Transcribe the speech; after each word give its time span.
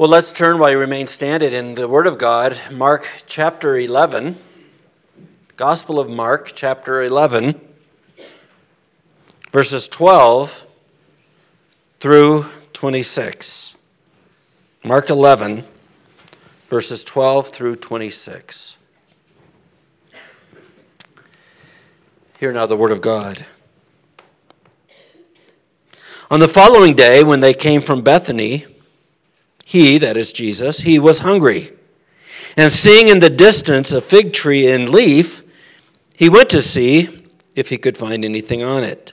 Well, 0.00 0.08
let's 0.08 0.32
turn 0.32 0.58
while 0.58 0.70
you 0.70 0.78
remain 0.78 1.08
standing 1.08 1.52
in 1.52 1.74
the 1.74 1.86
Word 1.86 2.06
of 2.06 2.16
God, 2.16 2.58
Mark 2.72 3.06
chapter 3.26 3.76
11. 3.76 4.38
Gospel 5.58 6.00
of 6.00 6.08
Mark 6.08 6.52
chapter 6.54 7.02
11, 7.02 7.60
verses 9.52 9.86
12 9.88 10.64
through 11.98 12.46
26. 12.72 13.74
Mark 14.82 15.10
11, 15.10 15.64
verses 16.68 17.04
12 17.04 17.50
through 17.50 17.76
26. 17.76 18.78
Hear 22.38 22.54
now 22.54 22.64
the 22.64 22.74
Word 22.74 22.90
of 22.90 23.02
God. 23.02 23.44
On 26.30 26.40
the 26.40 26.48
following 26.48 26.96
day, 26.96 27.22
when 27.22 27.40
they 27.40 27.52
came 27.52 27.82
from 27.82 28.00
Bethany, 28.00 28.64
he, 29.70 29.98
that 29.98 30.16
is 30.16 30.32
Jesus, 30.32 30.80
he 30.80 30.98
was 30.98 31.20
hungry. 31.20 31.70
And 32.56 32.72
seeing 32.72 33.06
in 33.06 33.20
the 33.20 33.30
distance 33.30 33.92
a 33.92 34.00
fig 34.00 34.32
tree 34.32 34.66
in 34.66 34.90
leaf, 34.90 35.44
he 36.12 36.28
went 36.28 36.48
to 36.48 36.60
see 36.60 37.28
if 37.54 37.68
he 37.68 37.78
could 37.78 37.96
find 37.96 38.24
anything 38.24 38.64
on 38.64 38.82
it. 38.82 39.12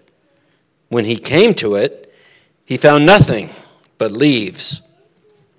When 0.89 1.05
he 1.05 1.17
came 1.19 1.53
to 1.55 1.75
it, 1.75 2.11
he 2.65 2.75
found 2.75 3.05
nothing 3.05 3.51
but 3.99 4.11
leaves, 4.11 4.81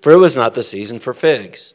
for 0.01 0.11
it 0.11 0.17
was 0.17 0.35
not 0.35 0.53
the 0.53 0.63
season 0.63 0.99
for 0.99 1.13
figs. 1.13 1.73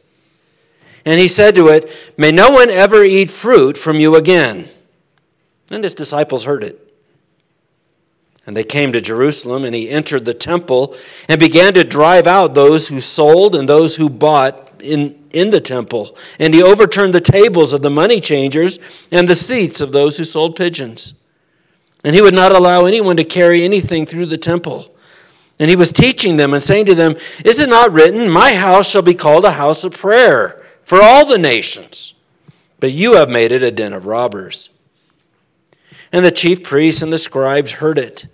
And 1.06 1.18
he 1.18 1.27
said 1.27 1.54
to 1.54 1.68
it, 1.68 1.91
May 2.18 2.30
no 2.30 2.51
one 2.51 2.68
ever 2.68 3.04
eat 3.04 3.30
fruit 3.30 3.79
from 3.79 3.96
you 3.96 4.16
again. 4.16 4.68
And 5.70 5.82
his 5.82 5.95
disciples 5.95 6.45
heard 6.45 6.62
it. 6.62 6.84
And 8.47 8.57
they 8.57 8.65
came 8.65 8.93
to 8.93 9.01
Jerusalem, 9.01 9.65
and 9.65 9.75
he 9.75 9.89
entered 9.89 10.25
the 10.25 10.34
temple 10.34 10.95
and 11.29 11.41
began 11.41 11.73
to 11.75 11.85
drive 11.85 12.27
out 12.27 12.55
those 12.55 12.89
who 12.89 13.01
sold 13.01 13.55
and 13.55 13.69
those 13.69 13.97
who 13.97 14.11
bought 14.11 14.83
in, 14.83 15.18
in 15.32 15.51
the 15.51 15.60
temple. 15.60 16.16
And 16.38 16.52
he 16.52 16.63
overturned 16.63 17.15
the 17.15 17.21
tables 17.21 17.73
of 17.73 17.83
the 17.83 17.91
money 17.91 18.21
changers 18.21 18.79
and 19.10 19.27
the 19.27 19.35
seats 19.35 19.80
of 19.80 19.93
those 19.93 20.18
who 20.18 20.24
sold 20.24 20.57
pigeons. 20.57 21.15
And 22.05 22.15
he 22.15 22.21
would 22.21 22.35
not 22.35 22.52
allow 22.52 22.85
anyone 22.85 23.16
to 23.16 23.24
carry 23.24 23.65
anything 23.65 24.05
through 24.05 24.27
the 24.27 24.37
temple. 24.37 24.95
And 25.59 25.71
he 25.71 25.77
was 25.77 25.90
teaching 25.90 26.37
them 26.37 26.52
and 26.52 26.63
saying 26.63 26.87
to 26.87 26.95
them, 26.95 27.16
Is 27.45 27.61
it 27.61 27.71
not 27.71 27.93
written, 27.93 28.29
My 28.29 28.52
house 28.52 28.90
shall 28.90 29.02
be 29.02 29.15
called 29.15 29.46
a 29.46 29.52
house 29.52 29.85
of 29.85 29.95
prayer 29.95 30.63
for 30.85 31.01
all 31.01 31.27
the 31.27 31.38
nations? 31.38 32.13
But 32.79 32.93
you 32.93 33.15
have 33.15 33.30
made 33.30 33.52
it 33.52 33.63
a 33.63 33.71
den 33.71 33.95
of 33.95 34.05
robbers. 34.05 34.68
And 36.13 36.24
the 36.24 36.30
chief 36.30 36.63
priests 36.63 37.01
and 37.01 37.13
the 37.13 37.18
scribes 37.18 37.73
heard 37.73 37.99
it 37.99 38.27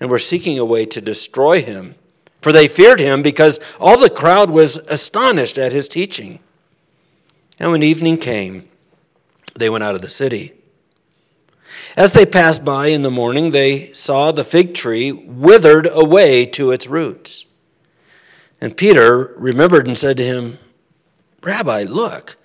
and 0.00 0.10
were 0.10 0.18
seeking 0.18 0.58
a 0.58 0.64
way 0.64 0.86
to 0.86 1.00
destroy 1.00 1.62
him. 1.62 1.94
For 2.42 2.52
they 2.52 2.68
feared 2.68 3.00
him 3.00 3.22
because 3.22 3.58
all 3.80 3.98
the 3.98 4.10
crowd 4.10 4.50
was 4.50 4.76
astonished 4.76 5.58
at 5.58 5.72
his 5.72 5.88
teaching. 5.88 6.40
And 7.58 7.70
when 7.70 7.82
evening 7.82 8.18
came, 8.18 8.68
they 9.56 9.70
went 9.70 9.84
out 9.84 9.94
of 9.94 10.02
the 10.02 10.08
city. 10.08 10.52
As 11.96 12.12
they 12.12 12.26
passed 12.26 12.64
by 12.64 12.88
in 12.88 13.02
the 13.02 13.10
morning, 13.10 13.50
they 13.50 13.92
saw 13.92 14.30
the 14.30 14.44
fig 14.44 14.74
tree 14.74 15.12
withered 15.12 15.88
away 15.90 16.44
to 16.46 16.70
its 16.70 16.86
roots. 16.86 17.46
And 18.60 18.76
Peter 18.76 19.34
remembered 19.36 19.86
and 19.86 19.96
said 19.96 20.16
to 20.18 20.24
him, 20.24 20.58
Rabbi, 21.42 21.84
look, 21.88 22.36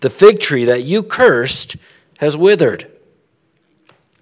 the 0.00 0.10
fig 0.10 0.40
tree 0.40 0.64
that 0.64 0.82
you 0.82 1.02
cursed 1.02 1.76
has 2.18 2.36
withered. 2.36 2.90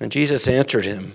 And 0.00 0.12
Jesus 0.12 0.48
answered 0.48 0.84
him, 0.84 1.14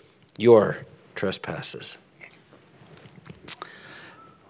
your 0.37 0.85
trespasses. 1.15 1.97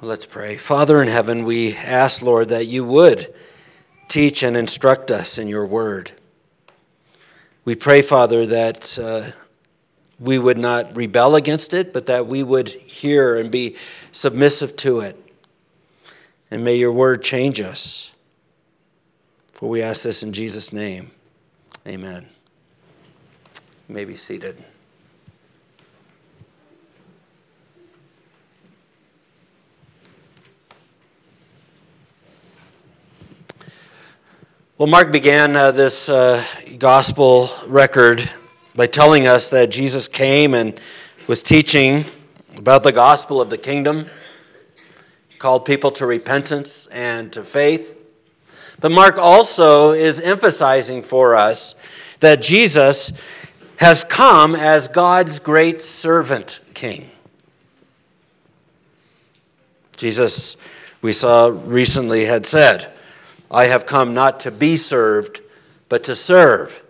Let's 0.04 0.26
pray. 0.26 0.56
Father 0.58 1.02
in 1.02 1.08
heaven, 1.08 1.44
we 1.44 1.76
ask, 1.76 2.22
Lord, 2.22 2.50
that 2.50 2.66
you 2.66 2.84
would 2.84 3.34
teach 4.08 4.42
and 4.42 4.58
instruct 4.58 5.12
us 5.12 5.38
in 5.38 5.48
your 5.48 5.66
word. 5.66 6.12
We 7.66 7.76
pray, 7.76 8.02
Father, 8.02 8.48
that 8.48 8.98
uh, 8.98 9.32
we 10.20 10.40
would 10.40 10.58
not 10.58 10.96
rebel 10.96 11.36
against 11.36 11.74
it, 11.74 11.94
but 11.94 12.08
that 12.08 12.26
we 12.26 12.42
would 12.42 12.70
hear 12.70 13.38
and 13.38 13.52
be 13.52 13.76
submissive 14.12 14.76
to 14.78 15.02
it. 15.02 15.18
And 16.50 16.64
may 16.64 16.76
your 16.76 16.92
word 16.92 17.22
change 17.24 17.62
us. 17.62 18.12
For 19.54 19.70
we 19.70 19.84
ask 19.84 20.04
this 20.04 20.24
in 20.24 20.34
Jesus' 20.34 20.74
name. 20.74 21.12
Amen. 21.88 22.28
You 23.88 23.96
may 23.96 24.06
be 24.06 24.16
seated. 24.16 24.64
Well, 34.82 34.90
Mark 34.90 35.12
began 35.12 35.56
uh, 35.56 35.70
this 35.70 36.10
uh, 36.10 36.44
gospel 36.80 37.52
record 37.68 38.28
by 38.74 38.88
telling 38.88 39.28
us 39.28 39.52
that 39.52 39.70
Jesus 39.70 40.08
came 40.08 40.56
and 40.56 40.82
was 41.28 41.44
teaching 41.44 42.04
about 42.58 42.82
the 42.82 42.92
gospel 42.92 43.40
of 43.40 43.52
the 43.52 43.60
kingdom, 43.60 44.08
called 45.38 45.66
people 45.66 45.92
to 45.92 46.08
repentance 46.08 46.88
and 46.88 47.32
to 47.32 47.44
faith. 47.44 47.96
But 48.80 48.92
Mark 48.92 49.20
also 49.20 49.92
is 49.92 50.20
emphasizing 50.20 51.04
for 51.04 51.36
us 51.36 51.76
that 52.20 52.42
Jesus 52.42 53.14
has 53.78 54.04
come 54.04 54.56
as 54.56 54.88
God's 54.88 55.38
great 55.38 55.84
servant 55.84 56.60
king. 56.74 57.08
Jesus, 59.96 60.58
we 61.04 61.14
saw 61.14 61.56
recently, 61.66 62.26
had 62.26 62.48
said, 62.48 62.92
I 63.52 63.66
have 63.66 63.86
come 63.86 64.14
not 64.14 64.40
to 64.42 64.52
be 64.52 64.78
served, 64.78 65.42
but 65.90 66.06
to 66.06 66.16
serve, 66.16 66.82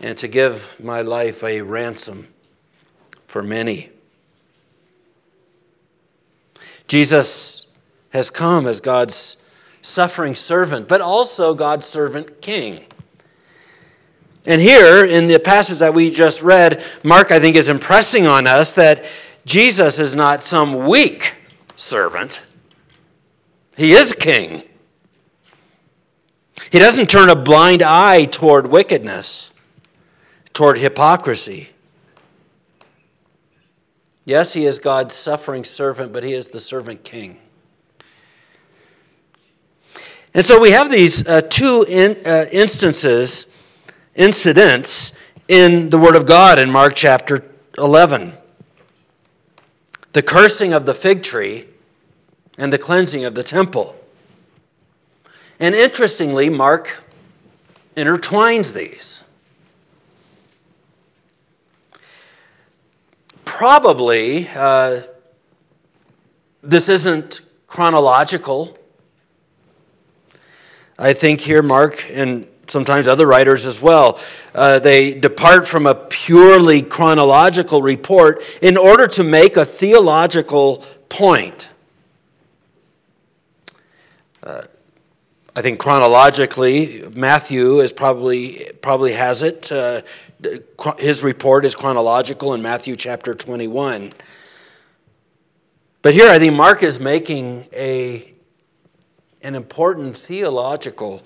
and 0.00 0.16
to 0.18 0.28
give 0.28 0.76
my 0.80 1.02
life 1.02 1.42
a 1.42 1.62
ransom 1.62 2.28
for 3.26 3.42
many. 3.42 3.90
Jesus 6.86 7.66
has 8.10 8.30
come 8.30 8.66
as 8.66 8.80
God's 8.80 9.36
suffering 9.82 10.36
servant, 10.36 10.86
but 10.86 11.00
also 11.00 11.54
God's 11.54 11.86
servant 11.86 12.40
king. 12.40 12.86
And 14.46 14.60
here, 14.60 15.04
in 15.04 15.26
the 15.26 15.38
passage 15.40 15.80
that 15.80 15.92
we 15.92 16.10
just 16.10 16.40
read, 16.40 16.84
Mark, 17.04 17.30
I 17.30 17.40
think, 17.40 17.56
is 17.56 17.68
impressing 17.68 18.26
on 18.26 18.46
us 18.46 18.72
that 18.74 19.04
Jesus 19.44 19.98
is 19.98 20.14
not 20.14 20.42
some 20.42 20.86
weak 20.86 21.34
servant, 21.74 22.42
he 23.76 23.92
is 23.92 24.12
king. 24.12 24.62
He 26.70 26.78
doesn't 26.78 27.10
turn 27.10 27.28
a 27.28 27.36
blind 27.36 27.82
eye 27.82 28.26
toward 28.26 28.68
wickedness, 28.68 29.50
toward 30.52 30.78
hypocrisy. 30.78 31.70
Yes, 34.24 34.52
he 34.52 34.64
is 34.64 34.78
God's 34.78 35.14
suffering 35.14 35.64
servant, 35.64 36.12
but 36.12 36.22
he 36.22 36.32
is 36.32 36.48
the 36.48 36.60
servant 36.60 37.02
king. 37.02 37.38
And 40.32 40.46
so 40.46 40.60
we 40.60 40.70
have 40.70 40.90
these 40.90 41.26
uh, 41.26 41.40
two 41.40 41.84
in, 41.88 42.16
uh, 42.24 42.46
instances, 42.52 43.46
incidents 44.14 45.12
in 45.48 45.90
the 45.90 45.98
Word 45.98 46.14
of 46.14 46.26
God 46.26 46.60
in 46.60 46.70
Mark 46.70 46.94
chapter 46.94 47.44
11 47.76 48.34
the 50.12 50.22
cursing 50.22 50.72
of 50.72 50.86
the 50.86 50.94
fig 50.94 51.22
tree 51.22 51.66
and 52.58 52.72
the 52.72 52.78
cleansing 52.78 53.24
of 53.24 53.34
the 53.34 53.42
temple. 53.42 53.96
And 55.60 55.74
interestingly, 55.74 56.48
Mark 56.48 57.04
intertwines 57.94 58.72
these. 58.72 59.22
Probably, 63.44 64.48
uh, 64.56 65.02
this 66.62 66.88
isn't 66.88 67.42
chronological. 67.66 68.78
I 70.98 71.12
think 71.12 71.42
here, 71.42 71.62
Mark, 71.62 72.02
and 72.10 72.48
sometimes 72.66 73.06
other 73.06 73.26
writers 73.26 73.66
as 73.66 73.82
well, 73.82 74.18
uh, 74.54 74.78
they 74.78 75.12
depart 75.12 75.68
from 75.68 75.86
a 75.86 75.94
purely 75.94 76.80
chronological 76.80 77.82
report 77.82 78.42
in 78.62 78.78
order 78.78 79.06
to 79.08 79.22
make 79.22 79.58
a 79.58 79.66
theological 79.66 80.86
point. 81.10 81.68
Uh, 84.42 84.62
I 85.60 85.62
think 85.62 85.78
chronologically, 85.78 87.04
Matthew 87.14 87.80
is 87.80 87.92
probably 87.92 88.60
probably 88.80 89.12
has 89.12 89.42
it. 89.42 89.70
Uh, 89.70 90.00
his 90.98 91.22
report 91.22 91.66
is 91.66 91.74
chronological 91.74 92.54
in 92.54 92.62
Matthew 92.62 92.96
chapter 92.96 93.34
21. 93.34 94.14
But 96.00 96.14
here 96.14 96.30
I 96.30 96.38
think 96.38 96.56
Mark 96.56 96.82
is 96.82 96.98
making 96.98 97.66
a, 97.76 98.32
an 99.42 99.54
important 99.54 100.16
theological 100.16 101.22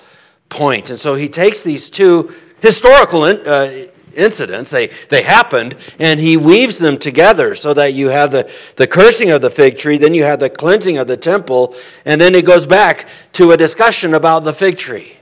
point. 0.49 0.91
And 0.91 0.99
so 0.99 1.15
he 1.15 1.29
takes 1.29 1.63
these 1.63 1.89
two 1.89 2.35
historical 2.61 3.23
uh, 3.23 3.71
incidents, 4.17 4.71
they, 4.71 4.89
they 5.09 5.23
happened, 5.23 5.77
and 5.99 6.21
he 6.21 6.37
weaves 6.37 6.79
them 6.79 6.99
together 6.99 7.55
so 7.55 7.75
that 7.75 7.95
you 7.95 8.09
have 8.09 8.31
the, 8.31 8.51
the 8.77 8.87
cursing 8.87 9.31
of 9.31 9.43
the 9.43 9.51
fig 9.51 9.77
tree, 9.77 9.99
then 9.99 10.15
you 10.15 10.25
have 10.25 10.39
the 10.39 10.51
cleansing 10.51 10.99
of 10.99 11.07
the 11.07 11.17
temple, 11.17 11.75
and 12.05 12.21
then 12.21 12.35
it 12.35 12.47
goes 12.47 12.67
back 12.67 13.09
to 13.33 13.53
a 13.53 13.57
discussion 13.57 14.15
about 14.15 14.45
the 14.45 14.53
fig 14.53 14.79
tree. 14.79 15.17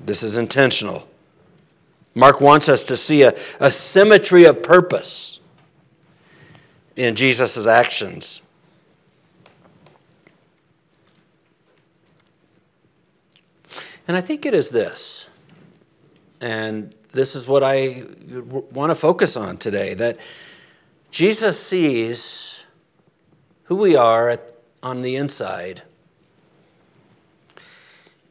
This 0.00 0.22
is 0.22 0.36
intentional. 0.36 1.08
Mark 2.14 2.40
wants 2.40 2.68
us 2.68 2.84
to 2.84 2.96
see 2.96 3.22
a, 3.22 3.34
a 3.60 3.70
symmetry 3.70 4.44
of 4.44 4.62
purpose 4.62 5.38
in 6.96 7.14
Jesus' 7.14 7.66
actions. 7.66 8.40
And 14.08 14.16
I 14.16 14.20
think 14.20 14.46
it 14.46 14.54
is 14.54 14.70
this, 14.70 15.26
and 16.46 16.94
this 17.10 17.34
is 17.34 17.48
what 17.48 17.64
I 17.64 18.04
want 18.70 18.92
to 18.92 18.94
focus 18.94 19.36
on 19.36 19.56
today 19.56 19.94
that 19.94 20.16
Jesus 21.10 21.58
sees 21.58 22.62
who 23.64 23.74
we 23.74 23.96
are 23.96 24.30
at, 24.30 24.52
on 24.80 25.02
the 25.02 25.16
inside 25.16 25.82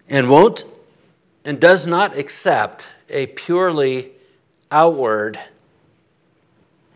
and 0.07 0.29
won't 0.29 0.63
and 1.43 1.59
does 1.59 1.87
not 1.87 2.17
accept 2.17 2.87
a 3.09 3.27
purely 3.27 4.11
outward 4.71 5.37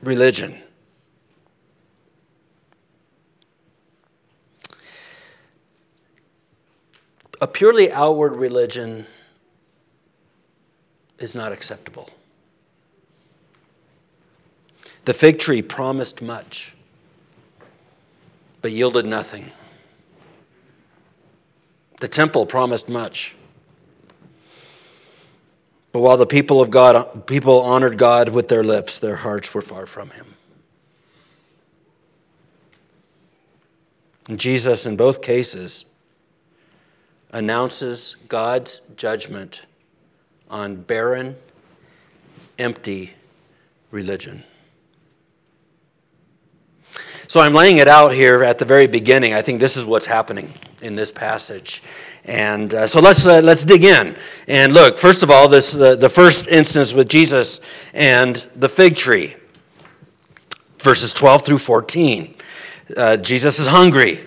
religion. 0.01 0.56
A 7.42 7.48
purely 7.48 7.92
outward 7.92 8.38
religion 8.38 9.06
is 11.19 11.36
not 11.36 11.51
acceptable. 11.51 12.10
The 15.06 15.13
fig 15.13 15.39
tree 15.39 15.62
promised 15.62 16.21
much, 16.21 16.75
but 18.62 18.71
yielded 18.71 19.06
nothing. 19.06 19.51
The 22.00 22.07
temple 22.07 22.45
promised 22.45 22.89
much. 22.89 23.36
But 25.92 26.01
while 26.01 26.18
the 26.18 26.25
people 26.25 26.62
of 26.62 26.69
God 26.69 27.25
people 27.25 27.62
honored 27.62 27.98
God 27.98 28.30
with 28.30 28.48
their 28.48 28.63
lips, 28.63 29.00
their 29.00 29.18
hearts 29.18 29.54
were 29.54 29.62
far 29.62 29.86
from 29.86 30.12
him. 30.12 30.36
And 34.27 34.39
Jesus 34.39 34.86
in 34.86 34.95
both 34.95 35.24
cases 35.24 35.86
announces 37.31 38.16
God's 38.27 38.81
judgment 38.95 39.66
on 40.50 40.75
barren, 40.75 41.36
empty 42.57 43.13
religion. 43.92 44.44
So 47.28 47.40
I'm 47.40 47.54
laying 47.54 47.78
it 47.78 47.88
out 47.88 48.12
here 48.12 48.44
at 48.44 48.57
the 48.57 48.66
very 48.66 48.88
beginning. 48.88 49.34
I 49.34 49.42
think 49.42 49.60
this 49.60 49.78
is 49.78 49.86
what's 49.86 50.07
happening 50.07 50.51
in 50.81 50.96
this 50.96 51.12
passage. 51.12 51.84
And 52.25 52.74
uh, 52.74 52.88
so 52.88 53.00
let's, 53.00 53.28
uh, 53.28 53.42
let's 53.44 53.63
dig 53.63 53.84
in 53.84 54.16
and 54.48 54.74
look. 54.74 54.98
First 54.98 55.22
of 55.22 55.30
all, 55.30 55.48
this, 55.48 55.78
uh, 55.78 55.96
the 55.96 56.10
first 56.10 56.48
instance 56.48 56.94
with 56.94 57.07
Jesus 57.07 57.62
and 57.94 58.36
the 58.56 58.69
fig 58.69 58.95
tree, 58.95 59.36
verses 60.80 61.13
12 61.13 61.44
through 61.44 61.57
14. 61.60 62.34
Uh, 62.98 63.18
Jesus 63.18 63.60
is 63.60 63.68
hungry 63.68 64.19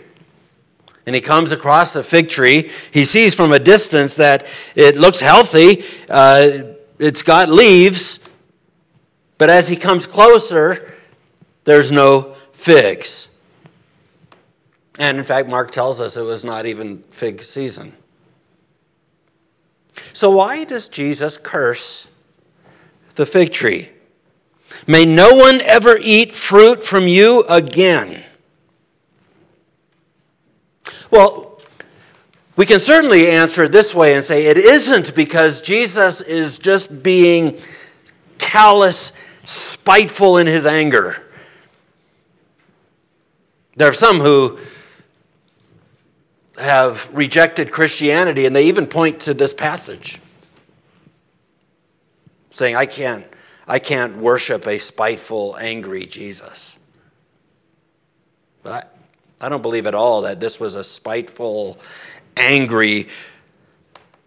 and 1.06 1.14
he 1.14 1.20
comes 1.20 1.52
across 1.52 1.92
the 1.92 2.02
fig 2.02 2.28
tree. 2.28 2.70
He 2.92 3.04
sees 3.04 3.34
from 3.34 3.52
a 3.52 3.58
distance 3.58 4.14
that 4.16 4.46
it 4.74 4.96
looks 4.96 5.20
healthy, 5.20 5.84
uh, 6.08 6.74
it's 6.98 7.22
got 7.22 7.48
leaves, 7.48 8.20
but 9.38 9.50
as 9.50 9.68
he 9.68 9.76
comes 9.76 10.06
closer, 10.06 10.92
there's 11.64 11.90
no 11.90 12.34
figs. 12.52 13.28
And 14.98 15.18
in 15.18 15.24
fact, 15.24 15.48
Mark 15.48 15.70
tells 15.70 16.00
us 16.00 16.16
it 16.16 16.22
was 16.22 16.44
not 16.44 16.66
even 16.66 17.02
fig 17.10 17.42
season. 17.42 17.94
So, 20.12 20.30
why 20.30 20.64
does 20.64 20.88
Jesus 20.88 21.36
curse 21.38 22.06
the 23.14 23.26
fig 23.26 23.52
tree? 23.52 23.90
May 24.86 25.04
no 25.04 25.34
one 25.34 25.60
ever 25.62 25.98
eat 26.00 26.32
fruit 26.32 26.84
from 26.84 27.08
you 27.08 27.44
again. 27.48 28.22
Well, 31.12 31.60
we 32.56 32.64
can 32.64 32.80
certainly 32.80 33.28
answer 33.28 33.64
it 33.64 33.72
this 33.72 33.94
way 33.94 34.14
and 34.14 34.24
say 34.24 34.46
it 34.46 34.56
isn't 34.56 35.14
because 35.14 35.60
Jesus 35.60 36.22
is 36.22 36.58
just 36.58 37.02
being 37.02 37.58
callous, 38.38 39.12
spiteful 39.44 40.38
in 40.38 40.46
his 40.46 40.64
anger. 40.64 41.16
There 43.76 43.90
are 43.90 43.92
some 43.92 44.20
who 44.20 44.58
have 46.56 47.10
rejected 47.12 47.70
Christianity 47.70 48.46
and 48.46 48.56
they 48.56 48.64
even 48.64 48.86
point 48.86 49.20
to 49.20 49.34
this 49.34 49.52
passage 49.52 50.18
saying, 52.50 52.74
I 52.74 52.86
can't, 52.86 53.26
I 53.68 53.80
can't 53.80 54.16
worship 54.16 54.66
a 54.66 54.78
spiteful, 54.78 55.58
angry 55.58 56.06
Jesus. 56.06 56.78
But 58.62 58.91
I 59.42 59.48
don't 59.48 59.60
believe 59.60 59.88
at 59.88 59.94
all 59.94 60.22
that 60.22 60.38
this 60.38 60.60
was 60.60 60.76
a 60.76 60.84
spiteful, 60.84 61.76
angry, 62.36 63.08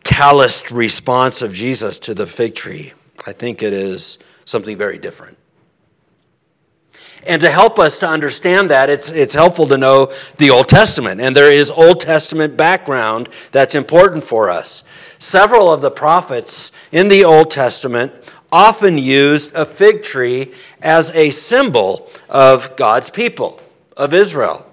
calloused 0.03 0.71
response 0.71 1.41
of 1.41 1.53
Jesus 1.53 1.97
to 1.99 2.13
the 2.13 2.25
fig 2.25 2.53
tree. 2.53 2.91
I 3.25 3.31
think 3.31 3.63
it 3.63 3.71
is 3.71 4.17
something 4.43 4.77
very 4.77 4.97
different. 4.97 5.37
And 7.25 7.41
to 7.41 7.49
help 7.49 7.79
us 7.79 7.99
to 7.99 8.07
understand 8.07 8.69
that, 8.69 8.89
it's, 8.89 9.09
it's 9.09 9.33
helpful 9.33 9.65
to 9.67 9.77
know 9.77 10.11
the 10.37 10.49
Old 10.49 10.67
Testament. 10.67 11.21
And 11.21 11.33
there 11.33 11.49
is 11.49 11.71
Old 11.71 12.01
Testament 12.01 12.57
background 12.57 13.29
that's 13.53 13.73
important 13.73 14.25
for 14.25 14.49
us. 14.49 14.83
Several 15.17 15.71
of 15.71 15.81
the 15.81 15.91
prophets 15.91 16.73
in 16.91 17.07
the 17.07 17.23
Old 17.23 17.49
Testament 17.49 18.13
often 18.51 18.97
used 18.97 19.55
a 19.55 19.65
fig 19.65 20.03
tree 20.03 20.53
as 20.81 21.09
a 21.15 21.29
symbol 21.29 22.09
of 22.29 22.75
God's 22.75 23.09
people, 23.09 23.61
of 23.95 24.13
Israel. 24.13 24.64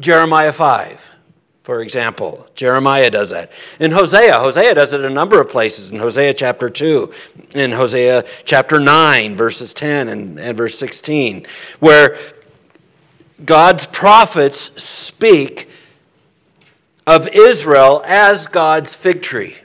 Jeremiah 0.00 0.52
5, 0.52 1.14
for 1.62 1.82
example. 1.82 2.46
Jeremiah 2.54 3.10
does 3.10 3.30
that. 3.30 3.50
In 3.80 3.90
Hosea, 3.90 4.34
Hosea 4.34 4.74
does 4.74 4.92
it 4.92 5.04
a 5.04 5.10
number 5.10 5.40
of 5.40 5.50
places. 5.50 5.90
In 5.90 5.98
Hosea 5.98 6.34
chapter 6.34 6.70
2, 6.70 7.10
in 7.54 7.72
Hosea 7.72 8.24
chapter 8.44 8.78
9, 8.78 9.34
verses 9.34 9.74
10 9.74 10.08
and, 10.08 10.38
and 10.38 10.56
verse 10.56 10.78
16, 10.78 11.46
where 11.80 12.16
God's 13.44 13.86
prophets 13.86 14.82
speak 14.82 15.68
of 17.06 17.28
Israel 17.34 18.02
as 18.06 18.46
God's 18.46 18.94
fig 18.94 19.22
tree. 19.22 19.56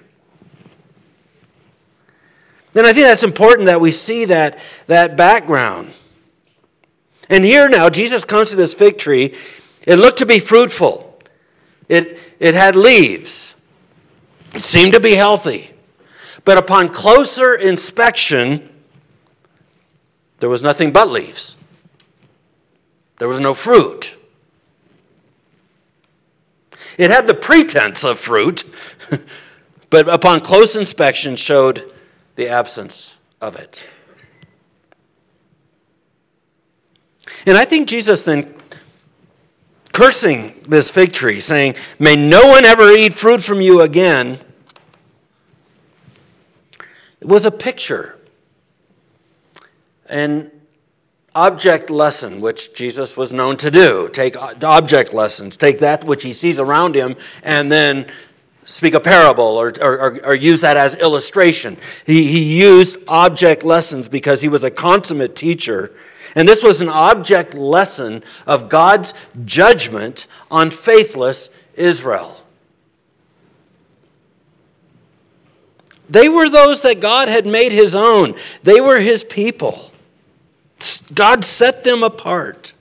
And 2.75 2.87
I 2.87 2.93
think 2.93 3.05
that's 3.05 3.23
important 3.23 3.67
that 3.67 3.81
we 3.81 3.91
see 3.91 4.25
that, 4.25 4.57
that 4.87 5.15
background. 5.15 5.93
And 7.29 7.43
here 7.43 7.69
now, 7.69 7.89
Jesus 7.89 8.25
comes 8.25 8.49
to 8.49 8.55
this 8.55 8.73
fig 8.73 8.97
tree 8.97 9.35
it 9.85 9.97
looked 9.97 10.19
to 10.19 10.25
be 10.25 10.39
fruitful. 10.39 11.19
It, 11.89 12.19
it 12.39 12.55
had 12.55 12.75
leaves. 12.75 13.55
It 14.53 14.61
seemed 14.61 14.93
to 14.93 14.99
be 14.99 15.15
healthy. 15.15 15.71
But 16.45 16.57
upon 16.57 16.89
closer 16.89 17.53
inspection, 17.53 18.69
there 20.39 20.49
was 20.49 20.63
nothing 20.63 20.91
but 20.91 21.09
leaves. 21.09 21.57
There 23.17 23.27
was 23.27 23.39
no 23.39 23.53
fruit. 23.53 24.17
It 26.97 27.09
had 27.09 27.27
the 27.27 27.33
pretense 27.33 28.03
of 28.03 28.19
fruit, 28.19 28.63
but 29.89 30.07
upon 30.07 30.41
close 30.41 30.75
inspection 30.75 31.35
showed 31.35 31.93
the 32.35 32.49
absence 32.49 33.15
of 33.41 33.55
it. 33.55 33.81
And 37.45 37.57
I 37.57 37.65
think 37.65 37.87
Jesus 37.87 38.23
then 38.23 38.53
cursing 39.93 40.61
this 40.67 40.91
fig 40.91 41.13
tree, 41.13 41.39
saying, 41.39 41.75
May 41.97 42.17
no 42.17 42.47
one 42.47 42.65
ever 42.65 42.91
eat 42.91 43.13
fruit 43.13 43.41
from 43.41 43.61
you 43.61 43.79
again, 43.79 44.39
it 47.21 47.27
was 47.27 47.45
a 47.45 47.51
picture. 47.51 48.19
an 50.09 50.51
object 51.35 51.89
lesson, 51.89 52.41
which 52.41 52.73
Jesus 52.73 53.15
was 53.17 53.33
known 53.33 53.57
to 53.57 53.71
do. 53.71 54.09
Take 54.09 54.35
object 54.63 55.13
lessons, 55.13 55.57
take 55.57 55.79
that 55.79 56.03
which 56.03 56.23
he 56.23 56.33
sees 56.33 56.59
around 56.59 56.95
him, 56.95 57.15
and 57.41 57.71
then 57.71 58.05
speak 58.65 58.93
a 58.93 58.99
parable 58.99 59.43
or, 59.43 59.73
or, 59.81 60.25
or, 60.25 60.35
use 60.35 60.61
that 60.61 60.77
as 60.77 60.95
illustration. 61.01 61.77
He, 62.05 62.27
he 62.27 62.61
used 62.61 62.97
object 63.07 63.63
lessons 63.63 64.07
because 64.07 64.41
he 64.41 64.47
was 64.47 64.63
a 64.63 64.71
consummate 64.71 65.35
teacher. 65.35 65.91
And 66.35 66.47
this 66.47 66.63
was 66.63 66.81
an 66.81 66.89
object 66.89 67.53
lesson 67.53 68.23
of 68.47 68.69
God's 68.69 69.13
judgment 69.45 70.27
on 70.49 70.69
faithless 70.69 71.49
Israel. 71.75 72.37
They 76.09 76.29
were 76.29 76.49
those 76.49 76.81
that 76.81 76.99
God 76.99 77.27
had 77.27 77.45
made 77.45 77.71
his 77.71 77.95
own, 77.95 78.35
they 78.63 78.81
were 78.81 78.99
his 78.99 79.23
people. 79.23 79.91
God 81.13 81.45
set 81.45 81.83
them 81.83 82.03
apart. 82.03 82.73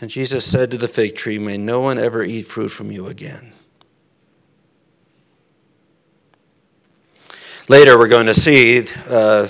And 0.00 0.10
Jesus 0.10 0.44
said 0.44 0.70
to 0.70 0.78
the 0.78 0.88
fig 0.88 1.16
tree, 1.16 1.38
May 1.38 1.56
no 1.56 1.80
one 1.80 1.98
ever 1.98 2.22
eat 2.22 2.46
fruit 2.46 2.68
from 2.68 2.90
you 2.90 3.06
again. 3.06 3.52
Later, 7.70 7.98
we're 7.98 8.08
going 8.08 8.24
to 8.24 8.34
see, 8.34 8.82
uh, 9.10 9.46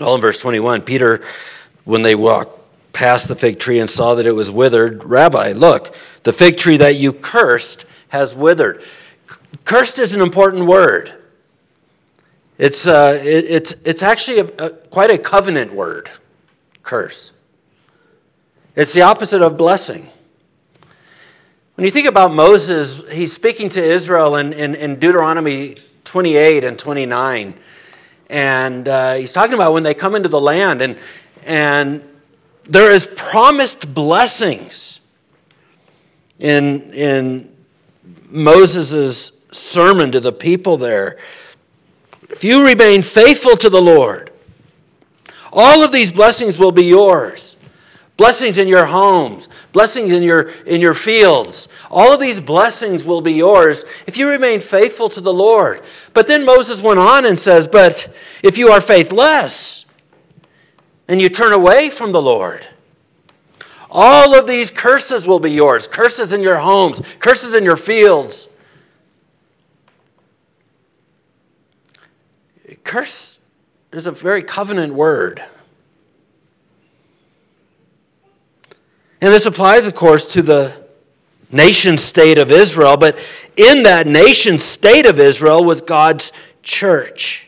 all 0.00 0.14
in 0.14 0.20
verse 0.22 0.40
21, 0.40 0.80
Peter, 0.80 1.22
when 1.84 2.00
they 2.00 2.14
walked 2.14 2.58
past 2.94 3.28
the 3.28 3.36
fig 3.36 3.58
tree 3.58 3.78
and 3.80 3.90
saw 3.90 4.14
that 4.14 4.24
it 4.24 4.32
was 4.32 4.50
withered, 4.50 5.04
Rabbi, 5.04 5.52
look, 5.52 5.94
the 6.22 6.32
fig 6.32 6.56
tree 6.56 6.78
that 6.78 6.96
you 6.96 7.12
cursed 7.12 7.84
has 8.08 8.34
withered. 8.34 8.82
Cursed 9.64 9.98
is 9.98 10.14
an 10.14 10.22
important 10.22 10.64
word. 10.64 11.12
It's, 12.56 12.86
uh, 12.86 13.20
it, 13.22 13.44
it's, 13.44 13.72
it's 13.84 14.02
actually 14.02 14.38
a, 14.38 14.46
a, 14.66 14.70
quite 14.70 15.10
a 15.10 15.18
covenant 15.18 15.74
word, 15.74 16.10
curse. 16.82 17.32
It's 18.74 18.94
the 18.94 19.02
opposite 19.02 19.42
of 19.42 19.58
blessing. 19.58 20.08
When 21.74 21.84
you 21.84 21.90
think 21.90 22.08
about 22.08 22.32
Moses, 22.32 23.12
he's 23.12 23.34
speaking 23.34 23.68
to 23.70 23.82
Israel 23.84 24.36
in, 24.36 24.54
in, 24.54 24.74
in 24.74 24.98
Deuteronomy 24.98 25.76
28 26.12 26.64
and 26.64 26.78
29. 26.78 27.54
And 28.28 28.86
uh, 28.86 29.14
he's 29.14 29.32
talking 29.32 29.54
about 29.54 29.72
when 29.72 29.82
they 29.82 29.94
come 29.94 30.14
into 30.14 30.28
the 30.28 30.38
land, 30.38 30.82
and, 30.82 30.98
and 31.46 32.04
there 32.64 32.90
is 32.90 33.08
promised 33.16 33.94
blessings 33.94 35.00
in, 36.38 36.82
in 36.92 37.56
Moses' 38.28 39.32
sermon 39.52 40.12
to 40.12 40.20
the 40.20 40.32
people 40.32 40.76
there. 40.76 41.16
If 42.28 42.44
you 42.44 42.66
remain 42.66 43.00
faithful 43.00 43.56
to 43.56 43.70
the 43.70 43.80
Lord, 43.80 44.32
all 45.50 45.82
of 45.82 45.92
these 45.92 46.12
blessings 46.12 46.58
will 46.58 46.72
be 46.72 46.84
yours 46.84 47.56
blessings 48.16 48.58
in 48.58 48.68
your 48.68 48.86
homes, 48.86 49.48
blessings 49.72 50.12
in 50.12 50.22
your, 50.22 50.50
in 50.66 50.80
your 50.80 50.94
fields. 50.94 51.68
All 51.90 52.12
of 52.12 52.20
these 52.20 52.40
blessings 52.40 53.04
will 53.04 53.20
be 53.20 53.32
yours 53.32 53.84
if 54.06 54.16
you 54.16 54.28
remain 54.28 54.60
faithful 54.60 55.08
to 55.10 55.20
the 55.20 55.32
Lord. 55.32 55.80
But 56.12 56.26
then 56.26 56.44
Moses 56.44 56.82
went 56.82 56.98
on 56.98 57.24
and 57.24 57.38
says, 57.38 57.68
But 57.68 58.14
if 58.42 58.58
you 58.58 58.68
are 58.68 58.80
faithless 58.80 59.84
and 61.08 61.20
you 61.20 61.28
turn 61.28 61.52
away 61.52 61.90
from 61.90 62.12
the 62.12 62.22
Lord, 62.22 62.66
all 63.90 64.34
of 64.34 64.46
these 64.46 64.70
curses 64.70 65.26
will 65.26 65.40
be 65.40 65.50
yours 65.50 65.86
curses 65.86 66.32
in 66.32 66.40
your 66.40 66.58
homes, 66.58 67.00
curses 67.18 67.54
in 67.54 67.62
your 67.62 67.76
fields. 67.76 68.48
Curse 72.84 73.40
is 73.92 74.06
a 74.06 74.12
very 74.12 74.42
covenant 74.42 74.94
word. 74.94 75.42
And 79.22 79.32
this 79.32 79.46
applies, 79.46 79.86
of 79.86 79.94
course, 79.94 80.26
to 80.32 80.42
the 80.42 80.82
nation 81.52 81.96
state 81.96 82.38
of 82.38 82.50
Israel, 82.50 82.96
but 82.96 83.16
in 83.56 83.84
that 83.84 84.08
nation 84.08 84.58
state 84.58 85.06
of 85.06 85.20
Israel 85.20 85.62
was 85.62 85.80
God's 85.80 86.32
church. 86.64 87.46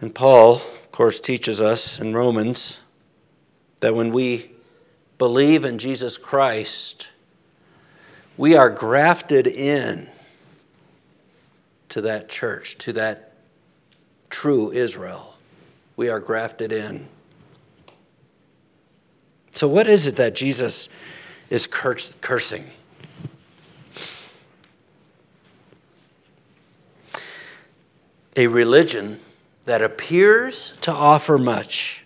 And 0.00 0.14
Paul, 0.14 0.54
of 0.54 0.92
course, 0.92 1.18
teaches 1.18 1.60
us 1.60 1.98
in 1.98 2.14
Romans 2.14 2.78
that 3.80 3.96
when 3.96 4.12
we 4.12 4.52
believe 5.18 5.64
in 5.64 5.76
Jesus 5.76 6.18
Christ, 6.18 7.08
we 8.36 8.54
are 8.54 8.70
grafted 8.70 9.48
in 9.48 10.06
to 11.88 12.00
that 12.02 12.28
church, 12.28 12.78
to 12.78 12.92
that 12.92 13.32
true 14.30 14.70
Israel 14.70 15.32
we 15.96 16.08
are 16.08 16.20
grafted 16.20 16.72
in. 16.72 17.08
So, 19.52 19.66
what 19.66 19.86
is 19.86 20.06
it 20.06 20.16
that 20.16 20.34
Jesus 20.34 20.88
is 21.48 21.66
cursing? 21.66 22.64
A 28.36 28.48
religion 28.48 29.18
that 29.64 29.80
appears 29.80 30.74
to 30.82 30.92
offer 30.92 31.38
much, 31.38 32.04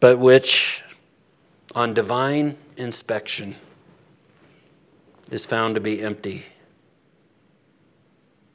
but 0.00 0.18
which, 0.18 0.82
on 1.74 1.92
divine 1.92 2.56
inspection, 2.78 3.56
is 5.30 5.44
found 5.44 5.74
to 5.74 5.82
be 5.82 6.02
empty 6.02 6.46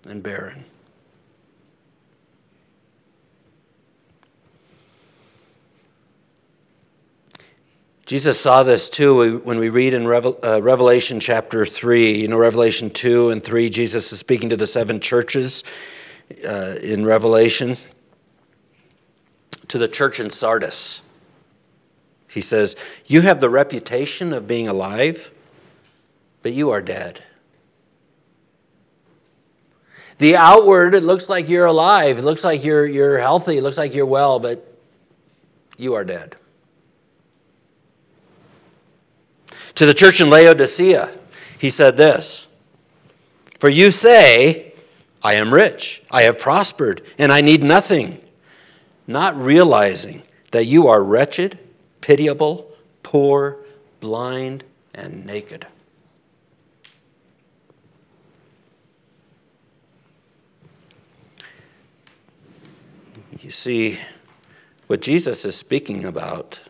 and 0.08 0.24
barren. 0.24 0.66
Jesus 8.10 8.40
saw 8.40 8.64
this 8.64 8.90
too 8.90 9.38
when 9.42 9.60
we 9.60 9.70
read 9.70 9.94
in 9.94 10.08
uh, 10.08 10.60
Revelation 10.64 11.20
chapter 11.20 11.64
3. 11.64 12.22
You 12.22 12.28
know, 12.28 12.40
Revelation 12.40 12.90
2 12.90 13.30
and 13.30 13.44
3, 13.44 13.70
Jesus 13.70 14.12
is 14.12 14.18
speaking 14.18 14.50
to 14.50 14.58
the 14.58 14.66
seven 14.66 15.00
churches 15.00 15.64
uh, 16.44 16.78
in 16.82 17.06
Revelation. 17.06 17.78
To 19.68 19.78
the 19.78 19.88
church 19.88 20.20
in 20.20 20.32
Sardis, 20.32 21.04
he 22.28 22.42
says, 22.42 22.76
You 23.06 23.22
have 23.22 23.42
the 23.42 23.50
reputation 23.52 24.34
of 24.34 24.48
being 24.48 24.68
alive, 24.68 25.30
but 26.42 26.52
you 26.52 26.72
are 26.72 26.82
dead. 26.82 27.22
The 30.18 30.36
outward, 30.36 30.96
it 30.96 31.04
looks 31.04 31.30
like 31.30 31.48
you're 31.48 31.68
alive. 31.68 32.18
It 32.18 32.24
looks 32.24 32.44
like 32.44 32.64
you're, 32.64 32.88
you're 32.88 33.20
healthy. 33.20 33.58
It 33.60 33.62
looks 33.62 33.78
like 33.78 33.94
you're 33.94 34.08
well, 34.08 34.40
but 34.40 34.66
you 35.78 35.94
are 35.94 36.04
dead. 36.04 36.38
To 39.80 39.86
the 39.86 39.94
church 39.94 40.20
in 40.20 40.30
Laodicea, 40.30 41.10
he 41.58 41.70
said 41.70 41.96
this 41.96 42.48
For 43.60 43.70
you 43.70 43.92
say, 43.92 44.74
I 45.24 45.36
am 45.36 45.54
rich, 45.54 46.04
I 46.12 46.24
have 46.24 46.38
prospered, 46.38 47.02
and 47.18 47.32
I 47.32 47.40
need 47.40 47.64
nothing, 47.64 48.22
not 49.08 49.38
realizing 49.38 50.24
that 50.52 50.66
you 50.66 50.90
are 50.90 51.02
wretched, 51.02 51.58
pitiable, 52.02 52.70
poor, 53.04 53.56
blind, 54.02 54.66
and 54.94 55.26
naked. 55.26 55.66
You 63.40 63.52
see, 63.52 63.98
what 64.88 65.00
Jesus 65.00 65.46
is 65.46 65.56
speaking 65.56 66.04
about 66.04 66.69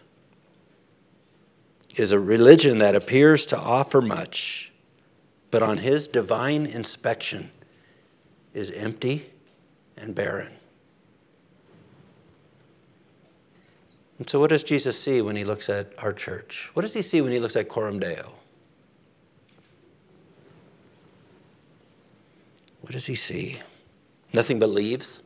is 1.99 2.11
a 2.11 2.19
religion 2.19 2.77
that 2.77 2.95
appears 2.95 3.45
to 3.47 3.57
offer 3.57 4.01
much, 4.01 4.71
but 5.51 5.61
on 5.61 5.77
his 5.77 6.07
divine 6.07 6.65
inspection 6.65 7.51
is 8.53 8.71
empty 8.71 9.29
and 9.97 10.15
barren. 10.15 10.51
And 14.17 14.29
so, 14.29 14.39
what 14.39 14.49
does 14.49 14.63
Jesus 14.63 15.01
see 15.01 15.21
when 15.21 15.35
he 15.35 15.43
looks 15.43 15.69
at 15.69 15.93
our 15.99 16.11
church? 16.11 16.69
What 16.73 16.81
does 16.81 16.93
he 16.93 17.01
see 17.01 17.21
when 17.21 17.31
he 17.31 17.39
looks 17.39 17.55
at 17.55 17.69
Coram 17.69 17.99
Deo? 17.99 18.33
What 22.81 22.91
does 22.91 23.05
he 23.05 23.15
see? 23.15 23.59
Nothing 24.33 24.59
but 24.59 24.69
leaves? 24.69 25.21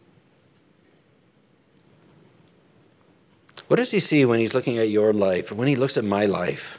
What 3.74 3.78
does 3.78 3.90
he 3.90 4.00
see 4.00 4.24
when 4.24 4.40
he's 4.40 4.54
looking 4.54 4.78
at 4.78 4.90
your 4.90 5.14
life, 5.14 5.52
when 5.52 5.68
he 5.68 5.76
looks 5.76 5.98
at 5.98 6.04
my 6.04 6.28
life? 6.28 6.78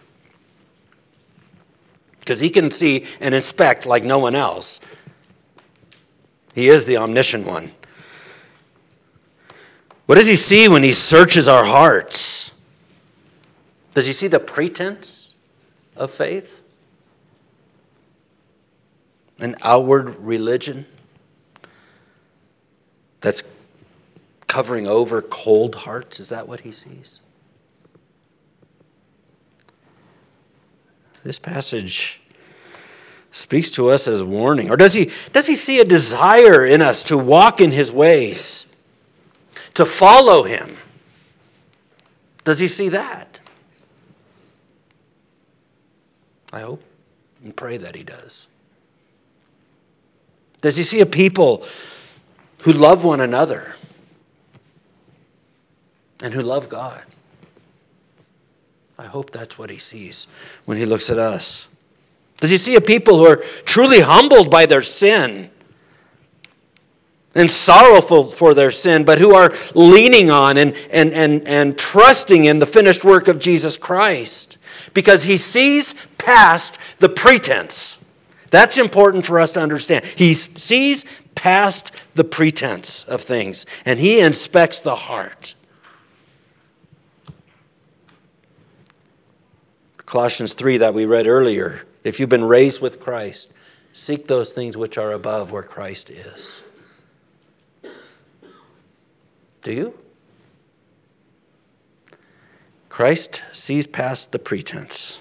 Because 2.20 2.38
he 2.38 2.50
can 2.50 2.70
see 2.70 3.04
and 3.18 3.34
inspect 3.34 3.84
like 3.84 4.04
no 4.04 4.20
one 4.20 4.36
else. 4.36 4.78
He 6.54 6.68
is 6.68 6.84
the 6.84 6.98
omniscient 6.98 7.48
one. 7.48 7.72
What 10.06 10.14
does 10.14 10.28
he 10.28 10.36
see 10.36 10.68
when 10.68 10.84
he 10.84 10.92
searches 10.92 11.48
our 11.48 11.64
hearts? 11.64 12.52
Does 13.94 14.06
he 14.06 14.12
see 14.12 14.28
the 14.28 14.38
pretense 14.38 15.34
of 15.96 16.12
faith? 16.12 16.62
an 19.40 19.56
outward 19.62 20.14
religion 20.20 20.86
that's 23.20 23.42
covering 24.54 24.86
over 24.86 25.20
cold 25.20 25.74
hearts? 25.74 26.20
Is 26.20 26.28
that 26.28 26.46
what 26.46 26.60
he 26.60 26.70
sees? 26.70 27.18
This 31.24 31.40
passage 31.40 32.22
speaks 33.32 33.68
to 33.72 33.88
us 33.88 34.06
as 34.06 34.22
warning. 34.22 34.70
Or 34.70 34.76
does 34.76 34.94
he, 34.94 35.10
does 35.32 35.48
he 35.48 35.56
see 35.56 35.80
a 35.80 35.84
desire 35.84 36.64
in 36.64 36.82
us 36.82 37.02
to 37.04 37.18
walk 37.18 37.60
in 37.60 37.72
his 37.72 37.90
ways, 37.90 38.66
to 39.74 39.84
follow 39.84 40.44
him? 40.44 40.76
Does 42.44 42.60
he 42.60 42.68
see 42.68 42.90
that? 42.90 43.40
I 46.52 46.60
hope 46.60 46.84
and 47.42 47.56
pray 47.56 47.76
that 47.76 47.96
he 47.96 48.04
does. 48.04 48.46
Does 50.60 50.76
he 50.76 50.84
see 50.84 51.00
a 51.00 51.06
people 51.06 51.66
who 52.60 52.72
love 52.72 53.02
one 53.02 53.20
another 53.20 53.74
and 56.24 56.32
who 56.32 56.40
love 56.40 56.70
God? 56.70 57.04
I 58.98 59.04
hope 59.04 59.30
that's 59.30 59.58
what 59.58 59.68
he 59.68 59.76
sees 59.76 60.26
when 60.64 60.78
he 60.78 60.86
looks 60.86 61.10
at 61.10 61.18
us. 61.18 61.68
Does 62.40 62.50
he 62.50 62.56
see 62.56 62.76
a 62.76 62.80
people 62.80 63.18
who 63.18 63.26
are 63.26 63.36
truly 63.64 64.00
humbled 64.00 64.50
by 64.50 64.64
their 64.64 64.80
sin 64.80 65.50
and 67.34 67.50
sorrowful 67.50 68.24
for 68.24 68.54
their 68.54 68.70
sin, 68.70 69.04
but 69.04 69.18
who 69.18 69.34
are 69.34 69.52
leaning 69.74 70.30
on 70.30 70.56
and, 70.56 70.74
and, 70.90 71.12
and, 71.12 71.46
and 71.46 71.76
trusting 71.76 72.44
in 72.44 72.58
the 72.58 72.66
finished 72.66 73.04
work 73.04 73.28
of 73.28 73.38
Jesus 73.38 73.76
Christ? 73.76 74.56
Because 74.94 75.24
he 75.24 75.36
sees 75.36 75.94
past 76.16 76.78
the 77.00 77.10
pretense. 77.10 77.98
That's 78.50 78.78
important 78.78 79.26
for 79.26 79.38
us 79.38 79.52
to 79.52 79.60
understand. 79.60 80.06
He 80.06 80.32
sees 80.32 81.04
past 81.34 81.92
the 82.14 82.24
pretense 82.24 83.04
of 83.04 83.20
things 83.20 83.66
and 83.84 83.98
he 83.98 84.20
inspects 84.20 84.80
the 84.80 84.94
heart. 84.94 85.54
Colossians 90.14 90.52
3 90.52 90.76
that 90.76 90.94
we 90.94 91.06
read 91.06 91.26
earlier. 91.26 91.82
If 92.04 92.20
you've 92.20 92.28
been 92.28 92.44
raised 92.44 92.80
with 92.80 93.00
Christ, 93.00 93.52
seek 93.92 94.28
those 94.28 94.52
things 94.52 94.76
which 94.76 94.96
are 94.96 95.10
above 95.10 95.50
where 95.50 95.64
Christ 95.64 96.08
is. 96.08 96.60
Do 99.62 99.72
you? 99.72 99.98
Christ 102.88 103.42
sees 103.52 103.88
past 103.88 104.30
the 104.30 104.38
pretense. 104.38 105.18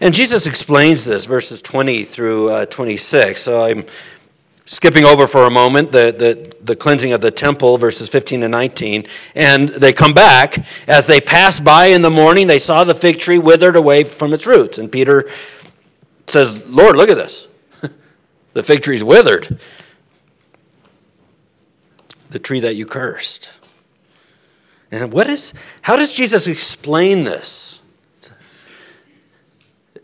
And 0.00 0.14
Jesus 0.14 0.46
explains 0.46 1.04
this, 1.04 1.24
verses 1.24 1.60
20 1.60 2.04
through 2.04 2.50
uh, 2.50 2.66
26. 2.66 3.42
So 3.42 3.64
I'm 3.64 3.84
skipping 4.64 5.04
over 5.04 5.26
for 5.26 5.46
a 5.46 5.50
moment 5.50 5.92
the, 5.92 6.14
the, 6.16 6.64
the 6.64 6.76
cleansing 6.76 7.12
of 7.12 7.20
the 7.20 7.30
temple, 7.30 7.78
verses 7.78 8.08
15 8.08 8.42
and 8.42 8.52
19. 8.52 9.06
And 9.34 9.68
they 9.68 9.92
come 9.92 10.12
back. 10.12 10.64
As 10.88 11.06
they 11.06 11.20
passed 11.20 11.64
by 11.64 11.86
in 11.86 12.02
the 12.02 12.10
morning, 12.10 12.46
they 12.46 12.58
saw 12.58 12.84
the 12.84 12.94
fig 12.94 13.18
tree 13.18 13.38
withered 13.38 13.76
away 13.76 14.04
from 14.04 14.32
its 14.32 14.46
roots. 14.46 14.78
And 14.78 14.90
Peter 14.90 15.28
says, 16.26 16.68
Lord, 16.70 16.96
look 16.96 17.08
at 17.08 17.16
this. 17.16 17.48
the 18.52 18.62
fig 18.62 18.82
tree's 18.82 19.04
withered. 19.04 19.58
The 22.30 22.38
tree 22.38 22.60
that 22.60 22.76
you 22.76 22.86
cursed. 22.86 23.52
And 24.90 25.12
what 25.12 25.26
is, 25.26 25.54
how 25.82 25.96
does 25.96 26.12
Jesus 26.12 26.46
explain 26.46 27.24
this? 27.24 27.80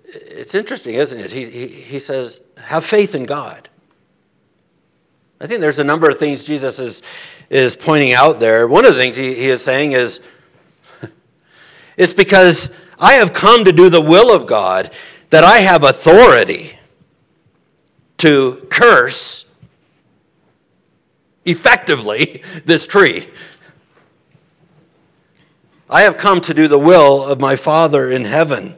It's 0.04 0.54
interesting, 0.54 0.94
isn't 0.94 1.20
it? 1.20 1.30
He, 1.30 1.44
he, 1.44 1.66
he 1.68 1.98
says, 1.98 2.40
have 2.56 2.84
faith 2.84 3.14
in 3.14 3.24
God. 3.24 3.68
I 5.40 5.46
think 5.46 5.60
there's 5.60 5.78
a 5.78 5.84
number 5.84 6.08
of 6.08 6.18
things 6.18 6.44
Jesus 6.44 6.80
is, 6.80 7.02
is 7.48 7.76
pointing 7.76 8.12
out 8.12 8.40
there. 8.40 8.66
One 8.66 8.84
of 8.84 8.94
the 8.94 9.00
things 9.00 9.16
he, 9.16 9.34
he 9.34 9.46
is 9.46 9.62
saying 9.62 9.92
is, 9.92 10.20
it's 11.96 12.12
because 12.12 12.70
I 12.98 13.14
have 13.14 13.32
come 13.32 13.64
to 13.64 13.72
do 13.72 13.88
the 13.88 14.00
will 14.00 14.34
of 14.34 14.46
God 14.46 14.90
that 15.30 15.44
I 15.44 15.58
have 15.58 15.84
authority 15.84 16.72
to 18.18 18.66
curse 18.68 19.44
effectively 21.44 22.42
this 22.64 22.86
tree. 22.86 23.26
I 25.88 26.02
have 26.02 26.16
come 26.16 26.40
to 26.42 26.52
do 26.52 26.68
the 26.68 26.78
will 26.78 27.24
of 27.24 27.40
my 27.40 27.56
Father 27.56 28.10
in 28.10 28.24
heaven. 28.24 28.76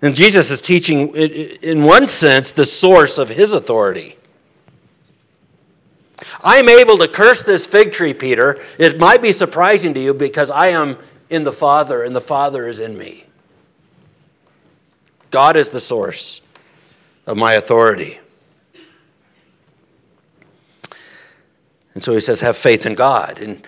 And 0.00 0.14
Jesus 0.14 0.50
is 0.50 0.60
teaching, 0.60 1.14
in 1.14 1.82
one 1.82 2.08
sense, 2.08 2.52
the 2.52 2.64
source 2.64 3.18
of 3.18 3.28
his 3.28 3.52
authority. 3.52 4.16
I'm 6.42 6.68
able 6.68 6.96
to 6.98 7.08
curse 7.08 7.42
this 7.42 7.66
fig 7.66 7.92
tree, 7.92 8.14
Peter. 8.14 8.58
It 8.78 8.98
might 8.98 9.22
be 9.22 9.32
surprising 9.32 9.94
to 9.94 10.00
you 10.00 10.14
because 10.14 10.50
I 10.50 10.68
am 10.68 10.96
in 11.28 11.44
the 11.44 11.52
Father 11.52 12.02
and 12.02 12.14
the 12.14 12.20
Father 12.20 12.66
is 12.66 12.80
in 12.80 12.96
me. 12.96 13.24
God 15.30 15.56
is 15.56 15.70
the 15.70 15.80
source 15.80 16.40
of 17.26 17.36
my 17.36 17.54
authority. 17.54 18.18
And 21.94 22.02
so 22.02 22.12
he 22.12 22.20
says, 22.20 22.40
have 22.40 22.56
faith 22.56 22.86
in 22.86 22.94
God. 22.94 23.40
And 23.40 23.64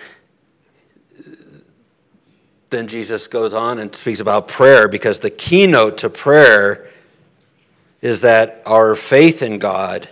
then 2.70 2.88
Jesus 2.88 3.26
goes 3.26 3.52
on 3.52 3.78
and 3.78 3.94
speaks 3.94 4.20
about 4.20 4.48
prayer 4.48 4.88
because 4.88 5.18
the 5.18 5.30
keynote 5.30 5.98
to 5.98 6.11
prayer 6.11 6.87
is 8.00 8.22
that 8.22 8.62
our 8.66 8.96
faith 8.96 9.42
in 9.42 9.58
God 9.58 10.08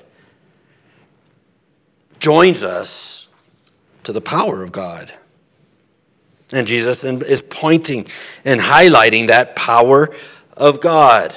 joins 2.21 2.63
us 2.63 3.29
to 4.05 4.13
the 4.13 4.21
power 4.21 4.63
of 4.63 4.71
God. 4.71 5.13
And 6.53 6.67
Jesus 6.67 7.05
is 7.05 7.43
pointing 7.43 8.07
and 8.45 8.61
highlighting 8.61 9.29
that 9.29 9.57
power 9.57 10.11
of 10.57 10.81
God. 10.81 11.37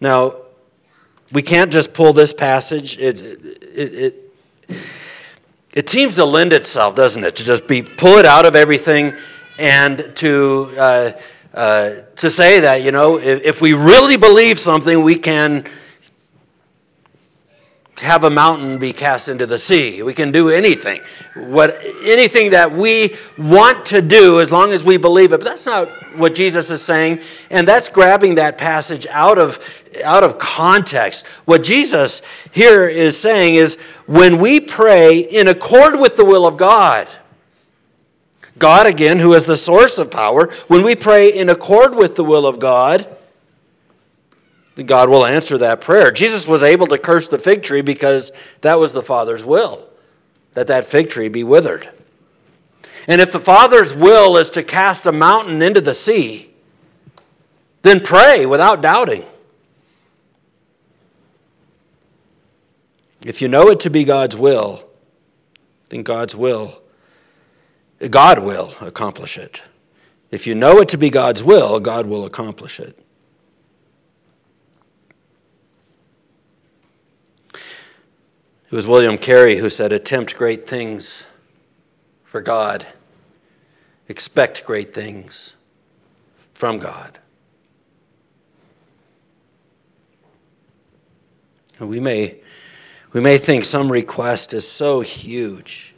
Now, 0.00 0.36
we 1.32 1.42
can't 1.42 1.72
just 1.72 1.92
pull 1.92 2.12
this 2.12 2.32
passage. 2.32 2.98
It, 2.98 3.20
it, 3.20 3.94
it, 4.68 4.78
it, 5.74 5.88
seems 5.88 6.16
to 6.16 6.24
lend 6.24 6.52
itself, 6.52 6.94
doesn't 6.94 7.22
it, 7.24 7.36
to 7.36 7.44
just 7.44 7.66
be 7.66 7.82
pull 7.82 8.18
it 8.18 8.24
out 8.24 8.46
of 8.46 8.54
everything 8.54 9.14
and 9.58 10.12
to, 10.16 10.72
uh, 10.78 11.12
uh, 11.52 11.90
to 12.16 12.30
say 12.30 12.60
that, 12.60 12.82
you 12.82 12.92
know, 12.92 13.18
if, 13.18 13.44
if 13.44 13.60
we 13.60 13.74
really 13.74 14.16
believe 14.16 14.58
something, 14.58 15.02
we 15.02 15.16
can 15.16 15.64
have 18.00 18.24
a 18.24 18.30
mountain 18.30 18.78
be 18.78 18.92
cast 18.92 19.28
into 19.28 19.46
the 19.46 19.58
sea. 19.58 20.02
We 20.02 20.12
can 20.12 20.30
do 20.30 20.50
anything. 20.50 21.00
What 21.34 21.82
anything 22.04 22.50
that 22.50 22.70
we 22.70 23.16
want 23.38 23.86
to 23.86 24.02
do 24.02 24.40
as 24.40 24.52
long 24.52 24.72
as 24.72 24.84
we 24.84 24.96
believe 24.96 25.32
it. 25.32 25.38
But 25.38 25.46
that's 25.46 25.66
not 25.66 25.88
what 26.16 26.34
Jesus 26.34 26.70
is 26.70 26.82
saying, 26.82 27.20
and 27.50 27.66
that's 27.66 27.88
grabbing 27.88 28.34
that 28.34 28.58
passage 28.58 29.06
out 29.10 29.38
of 29.38 29.58
out 30.04 30.22
of 30.22 30.38
context. 30.38 31.26
What 31.46 31.62
Jesus 31.62 32.20
here 32.52 32.86
is 32.86 33.18
saying 33.18 33.54
is 33.54 33.76
when 34.06 34.38
we 34.38 34.60
pray 34.60 35.20
in 35.20 35.48
accord 35.48 35.98
with 35.98 36.16
the 36.16 36.24
will 36.24 36.46
of 36.46 36.58
God, 36.58 37.08
God 38.58 38.86
again 38.86 39.18
who 39.18 39.32
is 39.32 39.44
the 39.44 39.56
source 39.56 39.98
of 39.98 40.10
power, 40.10 40.50
when 40.68 40.84
we 40.84 40.96
pray 40.96 41.30
in 41.30 41.48
accord 41.48 41.94
with 41.94 42.16
the 42.16 42.24
will 42.24 42.46
of 42.46 42.58
God, 42.58 43.15
God 44.84 45.08
will 45.08 45.24
answer 45.24 45.56
that 45.58 45.80
prayer. 45.80 46.10
Jesus 46.10 46.46
was 46.46 46.62
able 46.62 46.86
to 46.88 46.98
curse 46.98 47.28
the 47.28 47.38
fig 47.38 47.62
tree 47.62 47.80
because 47.80 48.30
that 48.60 48.74
was 48.74 48.92
the 48.92 49.02
Father's 49.02 49.44
will, 49.44 49.88
that 50.52 50.66
that 50.66 50.84
fig 50.84 51.08
tree 51.08 51.28
be 51.28 51.42
withered. 51.42 51.88
And 53.08 53.20
if 53.20 53.32
the 53.32 53.40
Father's 53.40 53.94
will 53.94 54.36
is 54.36 54.50
to 54.50 54.62
cast 54.62 55.06
a 55.06 55.12
mountain 55.12 55.62
into 55.62 55.80
the 55.80 55.94
sea, 55.94 56.50
then 57.82 58.00
pray 58.00 58.44
without 58.44 58.82
doubting. 58.82 59.24
If 63.24 63.40
you 63.40 63.48
know 63.48 63.68
it 63.68 63.80
to 63.80 63.90
be 63.90 64.04
God's 64.04 64.36
will, 64.36 64.84
then 65.88 66.02
God's 66.02 66.36
will, 66.36 66.82
God 68.10 68.40
will 68.40 68.72
accomplish 68.80 69.38
it. 69.38 69.62
If 70.30 70.46
you 70.46 70.54
know 70.54 70.80
it 70.80 70.88
to 70.90 70.98
be 70.98 71.10
God's 71.10 71.42
will, 71.42 71.80
God 71.80 72.06
will 72.06 72.24
accomplish 72.26 72.78
it. 72.78 72.98
It 78.66 78.72
was 78.72 78.88
William 78.88 79.16
Carey 79.16 79.58
who 79.58 79.70
said, 79.70 79.92
Attempt 79.92 80.34
great 80.34 80.66
things 80.66 81.24
for 82.24 82.40
God, 82.40 82.84
expect 84.08 84.64
great 84.64 84.92
things 84.92 85.54
from 86.52 86.78
God. 86.78 87.20
We 91.78 92.00
may, 92.00 92.40
we 93.12 93.20
may 93.20 93.38
think 93.38 93.64
some 93.64 93.92
request 93.92 94.52
is 94.52 94.66
so 94.66 95.00
huge. 95.00 95.94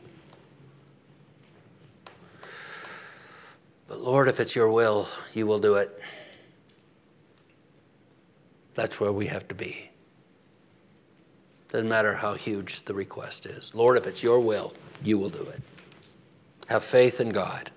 But 3.87 4.01
Lord, 4.01 4.29
if 4.29 4.41
it's 4.41 4.55
your 4.55 4.71
will, 4.71 5.09
you 5.33 5.47
will 5.47 5.59
do 5.59 5.77
it. 5.77 5.99
That's 8.75 9.01
where 9.01 9.13
we 9.13 9.27
have 9.27 9.49
to 9.49 9.55
be. 9.55 9.91
Doesn't 11.71 11.89
matter 11.89 12.15
how 12.15 12.35
huge 12.35 12.85
the 12.85 12.95
request 12.95 13.47
is. 13.47 13.75
Lord, 13.75 13.97
if 13.99 14.07
it's 14.07 14.23
your 14.23 14.41
will, 14.41 14.73
you 15.05 15.19
will 15.19 15.29
do 15.29 15.43
it. 15.43 15.61
Have 16.69 16.83
faith 16.83 17.21
in 17.21 17.31
God. 17.31 17.71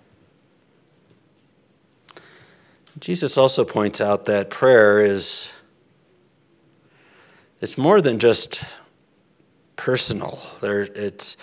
Jesus 2.99 3.37
also 3.37 3.65
points 3.65 3.99
out 4.01 4.25
that 4.25 4.49
prayer 4.49 5.03
is 5.03 5.51
it's 7.61 7.77
more 7.77 8.01
than 8.01 8.17
just 8.17 8.63
personal. 9.75 10.39
There, 10.61 10.81
it's, 10.81 11.37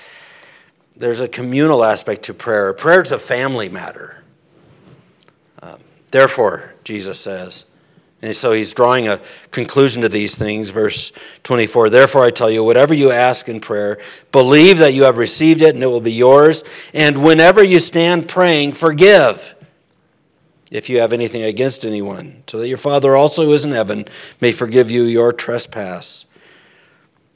there's 0.97 1.21
a 1.21 1.29
communal 1.29 1.85
aspect 1.85 2.23
to 2.25 2.35
prayer. 2.35 2.73
Prayer 2.73 3.03
is 3.03 3.13
a 3.13 3.19
family 3.19 3.69
matter. 3.69 4.25
Um, 5.63 5.79
therefore, 6.11 6.75
Jesus 6.83 7.21
says, 7.21 7.65
and 8.21 8.35
so 8.35 8.53
he's 8.53 8.75
drawing 8.75 9.07
a 9.07 9.21
conclusion 9.53 10.03
to 10.03 10.09
these 10.09 10.35
things. 10.35 10.71
Verse 10.71 11.13
24 11.45 11.91
Therefore, 11.91 12.25
I 12.25 12.31
tell 12.31 12.51
you, 12.51 12.65
whatever 12.65 12.93
you 12.93 13.13
ask 13.13 13.49
in 13.49 13.61
prayer, 13.61 13.99
believe 14.33 14.79
that 14.79 14.95
you 14.95 15.05
have 15.05 15.19
received 15.19 15.63
it 15.63 15.75
and 15.75 15.85
it 15.85 15.87
will 15.87 16.01
be 16.01 16.13
yours. 16.13 16.65
And 16.93 17.23
whenever 17.23 17.63
you 17.63 17.79
stand 17.79 18.29
praying, 18.29 18.73
forgive 18.73 19.55
if 20.71 20.91
you 20.91 20.99
have 20.99 21.13
anything 21.13 21.43
against 21.43 21.87
anyone, 21.87 22.43
so 22.47 22.59
that 22.59 22.69
your 22.69 22.77
Father 22.77 23.17
also 23.17 23.45
who 23.45 23.55
is 23.55 23.65
in 23.65 23.73
heaven 23.73 24.05
may 24.41 24.53
forgive 24.53 24.91
you 24.91 25.05
your 25.05 25.33
trespass. 25.33 26.27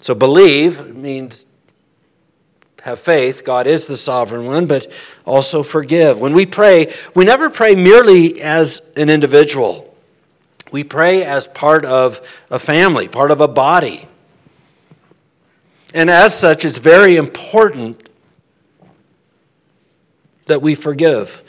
So 0.02 0.14
believe 0.14 0.94
means 0.94 1.46
have 2.82 2.98
faith. 2.98 3.44
God 3.44 3.68
is 3.68 3.86
the 3.86 3.96
sovereign 3.96 4.46
one, 4.46 4.66
but 4.66 4.90
also 5.24 5.62
forgive. 5.62 6.18
When 6.18 6.32
we 6.32 6.44
pray, 6.44 6.92
we 7.14 7.24
never 7.24 7.48
pray 7.48 7.76
merely 7.76 8.42
as 8.42 8.82
an 8.96 9.08
individual. 9.08 9.91
We 10.72 10.84
pray 10.84 11.22
as 11.22 11.46
part 11.46 11.84
of 11.84 12.20
a 12.50 12.58
family, 12.58 13.06
part 13.06 13.30
of 13.30 13.40
a 13.40 13.48
body. 13.48 14.08
And 15.94 16.08
as 16.08 16.36
such, 16.36 16.64
it's 16.64 16.78
very 16.78 17.16
important 17.16 18.08
that 20.46 20.62
we 20.62 20.74
forgive 20.74 21.42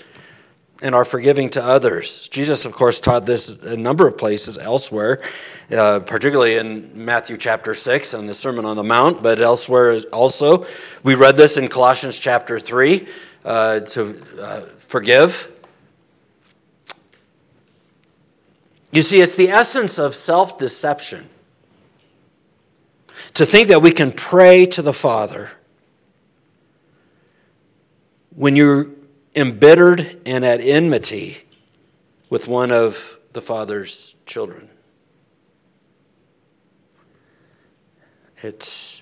and 0.82 0.94
are 0.94 1.06
forgiving 1.06 1.50
to 1.52 1.64
others. 1.64 2.28
Jesus, 2.28 2.66
of 2.66 2.74
course, 2.74 3.00
taught 3.00 3.26
this 3.26 3.64
a 3.64 3.78
number 3.78 4.06
of 4.06 4.18
places 4.18 4.58
elsewhere, 4.58 5.22
uh, 5.72 6.02
particularly 6.02 6.58
in 6.58 7.06
Matthew 7.06 7.38
chapter 7.38 7.74
6 7.74 8.14
and 8.14 8.28
the 8.28 8.34
Sermon 8.34 8.66
on 8.66 8.76
the 8.76 8.84
Mount, 8.84 9.24
but 9.24 9.40
elsewhere 9.40 10.02
also. 10.12 10.66
We 11.04 11.16
read 11.16 11.38
this 11.38 11.56
in 11.56 11.70
Colossians 11.70 12.20
chapter 12.20 12.60
3 12.60 13.08
uh, 13.46 13.80
to 13.80 14.22
uh, 14.42 14.60
forgive. 14.78 15.53
You 18.94 19.02
see, 19.02 19.22
it's 19.22 19.34
the 19.34 19.50
essence 19.50 19.98
of 19.98 20.14
self 20.14 20.60
deception 20.60 21.28
to 23.34 23.44
think 23.44 23.70
that 23.70 23.82
we 23.82 23.92
can 23.92 24.12
pray 24.12 24.68
to 24.68 24.84
the 24.84 24.94
Father 24.94 25.50
when 28.36 28.56
you're 28.56 28.92
embittered 29.36 30.22
and 30.28 30.46
at 30.46 30.62
enmity 30.62 31.40
with 32.30 32.48
one 32.48 32.72
of 32.72 33.18
the 33.34 33.42
Father's 33.42 34.14
children. 34.28 34.70
It's 38.44 39.02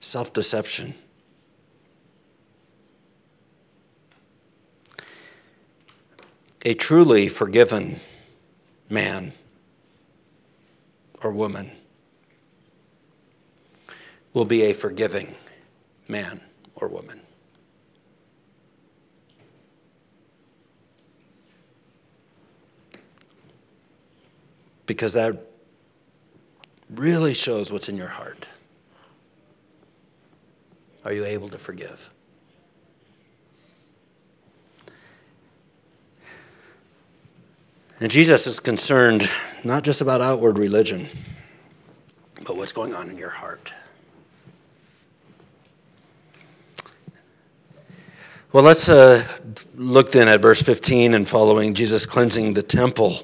self 0.00 0.34
deception. 0.34 0.92
A 6.66 6.74
truly 6.74 7.28
forgiven 7.28 7.98
man 8.88 9.32
or 11.22 11.32
woman 11.32 11.70
will 14.32 14.44
be 14.44 14.62
a 14.62 14.72
forgiving 14.72 15.34
man 16.08 16.40
or 16.74 16.88
woman. 16.88 17.20
because 24.86 25.12
that 25.12 25.36
really 26.90 27.34
shows 27.34 27.72
what's 27.72 27.88
in 27.88 27.96
your 27.96 28.08
heart. 28.08 28.46
Are 31.04 31.12
you 31.12 31.24
able 31.24 31.48
to 31.50 31.58
forgive? 31.58 32.10
And 37.98 38.10
Jesus 38.10 38.46
is 38.46 38.60
concerned 38.60 39.30
not 39.64 39.82
just 39.82 40.02
about 40.02 40.20
outward 40.20 40.58
religion, 40.58 41.06
but 42.46 42.54
what's 42.56 42.72
going 42.72 42.94
on 42.94 43.08
in 43.08 43.16
your 43.16 43.30
heart. 43.30 43.72
Well, 48.52 48.64
let's 48.64 48.90
uh, 48.90 49.26
look 49.74 50.12
then 50.12 50.28
at 50.28 50.40
verse 50.40 50.60
15 50.60 51.14
and 51.14 51.26
following 51.26 51.72
Jesus 51.72 52.04
cleansing 52.04 52.52
the 52.52 52.62
temple. 52.62 53.16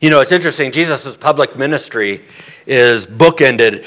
You 0.00 0.10
know, 0.10 0.20
it's 0.20 0.32
interesting. 0.32 0.72
Jesus' 0.72 1.16
public 1.16 1.56
ministry 1.56 2.22
is 2.66 3.06
bookended, 3.06 3.86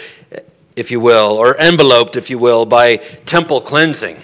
if 0.77 0.91
you 0.91 1.01
will, 1.01 1.33
or 1.33 1.57
enveloped, 1.59 2.15
if 2.15 2.29
you 2.29 2.39
will, 2.39 2.65
by 2.65 2.97
temple 3.25 3.59
cleansing. 3.59 4.15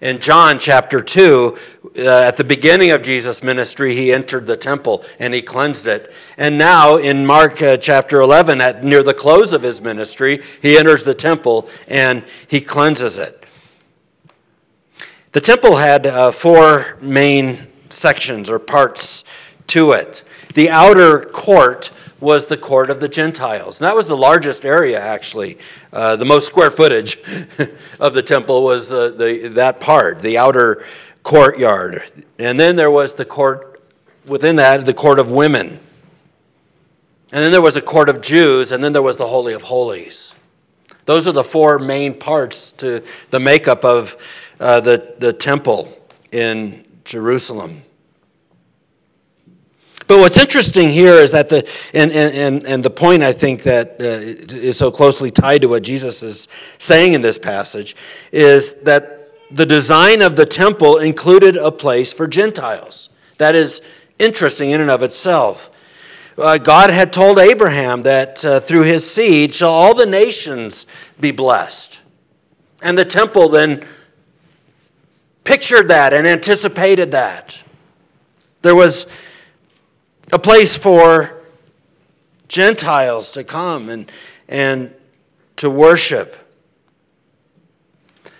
In 0.00 0.18
John 0.18 0.58
chapter 0.58 1.00
2, 1.02 1.56
uh, 1.96 2.24
at 2.26 2.36
the 2.36 2.44
beginning 2.44 2.90
of 2.90 3.02
Jesus' 3.02 3.42
ministry, 3.42 3.94
he 3.94 4.12
entered 4.12 4.46
the 4.46 4.56
temple 4.56 5.04
and 5.18 5.32
he 5.32 5.42
cleansed 5.42 5.86
it. 5.86 6.12
And 6.36 6.58
now 6.58 6.96
in 6.96 7.24
Mark 7.24 7.62
uh, 7.62 7.76
chapter 7.76 8.20
11, 8.20 8.60
at 8.60 8.82
near 8.82 9.02
the 9.02 9.14
close 9.14 9.52
of 9.52 9.62
his 9.62 9.80
ministry, 9.80 10.40
he 10.60 10.76
enters 10.76 11.04
the 11.04 11.14
temple 11.14 11.68
and 11.86 12.24
he 12.48 12.60
cleanses 12.60 13.18
it. 13.18 13.46
The 15.32 15.40
temple 15.40 15.76
had 15.76 16.06
uh, 16.06 16.30
four 16.32 16.98
main 17.00 17.58
sections 17.88 18.50
or 18.50 18.58
parts 18.58 19.24
to 19.68 19.92
it. 19.92 20.22
The 20.54 20.70
outer 20.70 21.20
court 21.20 21.90
was 22.20 22.46
the 22.46 22.56
court 22.56 22.90
of 22.90 23.00
the 23.00 23.08
Gentiles. 23.08 23.80
And 23.80 23.86
that 23.86 23.94
was 23.94 24.06
the 24.06 24.16
largest 24.16 24.64
area, 24.64 25.00
actually. 25.00 25.58
Uh, 25.92 26.16
the 26.16 26.24
most 26.24 26.46
square 26.46 26.70
footage 26.70 27.18
of 28.00 28.14
the 28.14 28.22
temple 28.22 28.64
was 28.64 28.88
the, 28.88 29.14
the, 29.16 29.48
that 29.50 29.80
part, 29.80 30.22
the 30.22 30.38
outer 30.38 30.84
courtyard. 31.24 32.02
And 32.38 32.60
then 32.60 32.76
there 32.76 32.90
was 32.90 33.14
the 33.14 33.24
court, 33.24 33.82
within 34.26 34.56
that, 34.56 34.86
the 34.86 34.94
court 34.94 35.18
of 35.18 35.28
women. 35.28 35.80
And 37.32 37.42
then 37.42 37.50
there 37.50 37.62
was 37.62 37.76
a 37.76 37.82
court 37.82 38.08
of 38.08 38.20
Jews, 38.20 38.70
and 38.70 38.84
then 38.84 38.92
there 38.92 39.02
was 39.02 39.16
the 39.16 39.26
Holy 39.26 39.54
of 39.54 39.62
Holies. 39.62 40.32
Those 41.06 41.26
are 41.26 41.32
the 41.32 41.42
four 41.42 41.80
main 41.80 42.14
parts 42.14 42.70
to 42.72 43.02
the 43.30 43.40
makeup 43.40 43.84
of 43.84 44.16
uh, 44.60 44.80
the, 44.80 45.14
the 45.18 45.32
temple 45.32 45.92
in 46.30 46.84
Jerusalem. 47.04 47.82
But 50.06 50.18
what's 50.18 50.38
interesting 50.38 50.90
here 50.90 51.14
is 51.14 51.32
that 51.32 51.48
the, 51.48 51.68
and, 51.94 52.12
and, 52.12 52.64
and 52.66 52.84
the 52.84 52.90
point 52.90 53.22
I 53.22 53.32
think 53.32 53.62
that 53.62 53.96
uh, 54.00 54.04
is 54.04 54.76
so 54.76 54.90
closely 54.90 55.30
tied 55.30 55.62
to 55.62 55.68
what 55.68 55.82
Jesus 55.82 56.22
is 56.22 56.46
saying 56.78 57.14
in 57.14 57.22
this 57.22 57.38
passage 57.38 57.96
is 58.30 58.74
that 58.82 59.13
the 59.54 59.66
design 59.66 60.20
of 60.20 60.34
the 60.34 60.46
temple 60.46 60.98
included 60.98 61.56
a 61.56 61.70
place 61.70 62.12
for 62.12 62.26
Gentiles. 62.26 63.08
That 63.38 63.54
is 63.54 63.82
interesting 64.18 64.70
in 64.70 64.80
and 64.80 64.90
of 64.90 65.02
itself. 65.02 65.70
Uh, 66.36 66.58
God 66.58 66.90
had 66.90 67.12
told 67.12 67.38
Abraham 67.38 68.02
that 68.02 68.44
uh, 68.44 68.58
through 68.58 68.82
his 68.82 69.08
seed 69.08 69.54
shall 69.54 69.70
all 69.70 69.94
the 69.94 70.06
nations 70.06 70.86
be 71.20 71.30
blessed. 71.30 72.00
And 72.82 72.98
the 72.98 73.04
temple 73.04 73.48
then 73.48 73.86
pictured 75.44 75.86
that 75.88 76.12
and 76.12 76.26
anticipated 76.26 77.12
that. 77.12 77.60
There 78.62 78.74
was 78.74 79.06
a 80.32 80.38
place 80.38 80.76
for 80.76 81.42
Gentiles 82.48 83.30
to 83.32 83.44
come 83.44 83.88
and, 83.88 84.10
and 84.48 84.92
to 85.56 85.70
worship. 85.70 86.43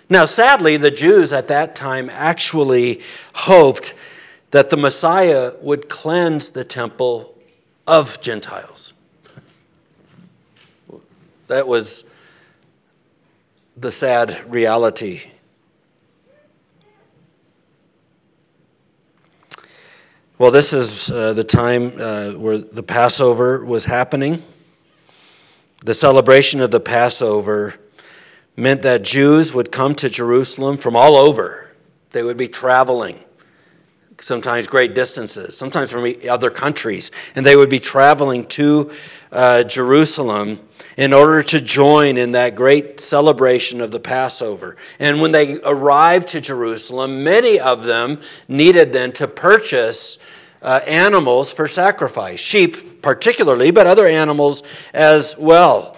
Now, 0.09 0.25
sadly, 0.25 0.77
the 0.77 0.91
Jews 0.91 1.33
at 1.33 1.47
that 1.47 1.75
time 1.75 2.09
actually 2.11 3.01
hoped 3.33 3.95
that 4.51 4.69
the 4.69 4.77
Messiah 4.77 5.53
would 5.61 5.89
cleanse 5.89 6.51
the 6.51 6.63
temple 6.63 7.35
of 7.87 8.21
Gentiles. 8.21 8.93
That 11.47 11.67
was 11.67 12.03
the 13.77 13.91
sad 13.91 14.43
reality. 14.47 15.23
Well, 20.37 20.51
this 20.51 20.73
is 20.73 21.09
uh, 21.09 21.33
the 21.33 21.43
time 21.43 21.93
uh, 21.97 22.31
where 22.31 22.57
the 22.57 22.83
Passover 22.83 23.63
was 23.65 23.85
happening. 23.85 24.43
The 25.83 25.93
celebration 25.93 26.61
of 26.61 26.71
the 26.71 26.79
Passover 26.79 27.79
meant 28.55 28.81
that 28.83 29.03
Jews 29.03 29.53
would 29.53 29.71
come 29.71 29.95
to 29.95 30.09
Jerusalem 30.09 30.77
from 30.77 30.95
all 30.95 31.15
over. 31.15 31.71
They 32.11 32.23
would 32.23 32.37
be 32.37 32.47
traveling 32.47 33.19
sometimes 34.21 34.67
great 34.67 34.95
distances, 34.95 35.57
sometimes 35.57 35.91
from 35.91 36.11
other 36.29 36.49
countries, 36.49 37.11
and 37.35 37.45
they 37.45 37.55
would 37.55 37.69
be 37.69 37.79
traveling 37.79 38.45
to 38.47 38.91
uh, 39.31 39.63
Jerusalem 39.63 40.59
in 40.97 41.11
order 41.11 41.43
to 41.43 41.59
join 41.59 42.17
in 42.17 42.31
that 42.31 42.55
great 42.55 42.99
celebration 42.99 43.81
of 43.81 43.91
the 43.91 43.99
Passover. 43.99 44.77
And 44.99 45.21
when 45.21 45.33
they 45.33 45.59
arrived 45.65 46.29
to 46.29 46.41
Jerusalem, 46.41 47.23
many 47.23 47.59
of 47.59 47.83
them 47.83 48.21
needed 48.47 48.93
then 48.93 49.11
to 49.13 49.27
purchase 49.27 50.17
uh, 50.61 50.79
animals 50.87 51.51
for 51.51 51.67
sacrifice, 51.67 52.39
sheep 52.39 53.01
particularly, 53.01 53.71
but 53.71 53.85
other 53.85 54.07
animals 54.07 54.63
as 54.93 55.35
well 55.37 55.94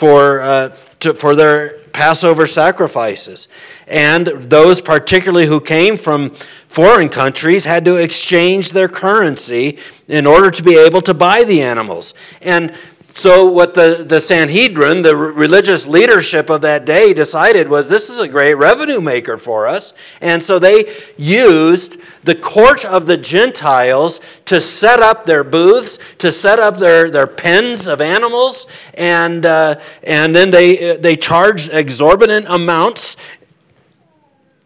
for, 0.00 0.40
uh, 0.40 0.70
to, 1.00 1.12
for 1.12 1.36
their 1.36 1.78
Passover 1.92 2.46
sacrifices. 2.46 3.48
And 3.86 4.28
those, 4.28 4.80
particularly 4.80 5.44
who 5.44 5.60
came 5.60 5.98
from 5.98 6.30
foreign 6.30 7.10
countries, 7.10 7.66
had 7.66 7.84
to 7.84 7.96
exchange 7.96 8.72
their 8.72 8.88
currency 8.88 9.78
in 10.08 10.26
order 10.26 10.50
to 10.52 10.62
be 10.62 10.78
able 10.78 11.02
to 11.02 11.12
buy 11.12 11.44
the 11.44 11.60
animals. 11.60 12.14
And 12.40 12.74
so, 13.20 13.50
what 13.50 13.74
the, 13.74 14.02
the 14.08 14.18
Sanhedrin, 14.18 15.02
the 15.02 15.14
religious 15.14 15.86
leadership 15.86 16.48
of 16.48 16.62
that 16.62 16.86
day, 16.86 17.12
decided 17.12 17.68
was 17.68 17.86
this 17.86 18.08
is 18.08 18.18
a 18.18 18.26
great 18.26 18.54
revenue 18.54 18.98
maker 18.98 19.36
for 19.36 19.68
us. 19.68 19.92
And 20.22 20.42
so 20.42 20.58
they 20.58 20.90
used 21.18 21.98
the 22.24 22.34
court 22.34 22.82
of 22.86 23.04
the 23.04 23.18
Gentiles 23.18 24.22
to 24.46 24.58
set 24.58 25.00
up 25.00 25.26
their 25.26 25.44
booths, 25.44 25.98
to 26.16 26.32
set 26.32 26.58
up 26.58 26.78
their, 26.78 27.10
their 27.10 27.26
pens 27.26 27.88
of 27.88 28.00
animals, 28.00 28.66
and, 28.94 29.44
uh, 29.44 29.78
and 30.02 30.34
then 30.34 30.50
they, 30.50 30.96
they 30.96 31.14
charged 31.14 31.74
exorbitant 31.74 32.46
amounts. 32.48 33.18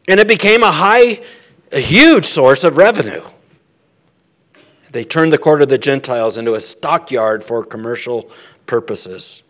And 0.06 0.20
it 0.20 0.28
became 0.28 0.62
a 0.62 0.70
high, 0.70 1.24
a 1.72 1.80
huge 1.80 2.26
source 2.26 2.62
of 2.62 2.76
revenue. 2.76 3.22
They 4.94 5.02
turned 5.02 5.32
the 5.32 5.38
court 5.38 5.60
of 5.60 5.68
the 5.68 5.76
Gentiles 5.76 6.38
into 6.38 6.54
a 6.54 6.60
stockyard 6.60 7.42
for 7.42 7.64
commercial 7.64 8.30
purposes. 8.66 9.42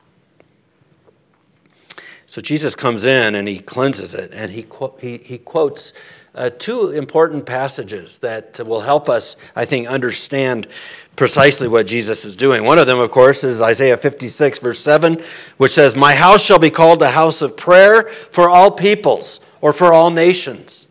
So 2.25 2.41
Jesus 2.41 2.75
comes 2.75 3.05
in 3.05 3.35
and 3.35 3.47
he 3.47 3.59
cleanses 3.59 4.15
it, 4.15 4.31
and 4.33 4.51
he, 4.51 4.65
he, 4.99 5.19
he 5.19 5.37
quotes 5.37 5.93
uh, 6.35 6.49
two 6.49 6.93
important 6.93 7.45
passages 7.45 8.21
that 8.21 8.59
will 8.67 8.81
help 8.81 9.11
us, 9.11 9.37
I 9.55 9.67
think, 9.67 9.87
understand 9.87 10.67
precisely 11.15 11.69
what 11.69 11.87
Jesus 11.87 12.25
is 12.25 12.37
doing. 12.37 12.65
One 12.65 12.79
of 12.79 12.87
them, 12.87 12.99
of 12.99 13.11
course, 13.11 13.45
is 13.45 13.61
Isaiah 13.61 13.99
56, 13.99 14.61
verse 14.61 14.79
7, 14.79 15.23
which 15.59 15.73
says, 15.73 15.95
My 15.95 16.15
house 16.15 16.43
shall 16.43 16.59
be 16.59 16.71
called 16.71 17.03
a 17.03 17.11
house 17.11 17.43
of 17.43 17.55
prayer 17.55 18.05
for 18.05 18.49
all 18.49 18.71
peoples 18.71 19.41
or 19.61 19.75
for 19.75 19.93
all 19.93 20.09
nations. 20.09 20.87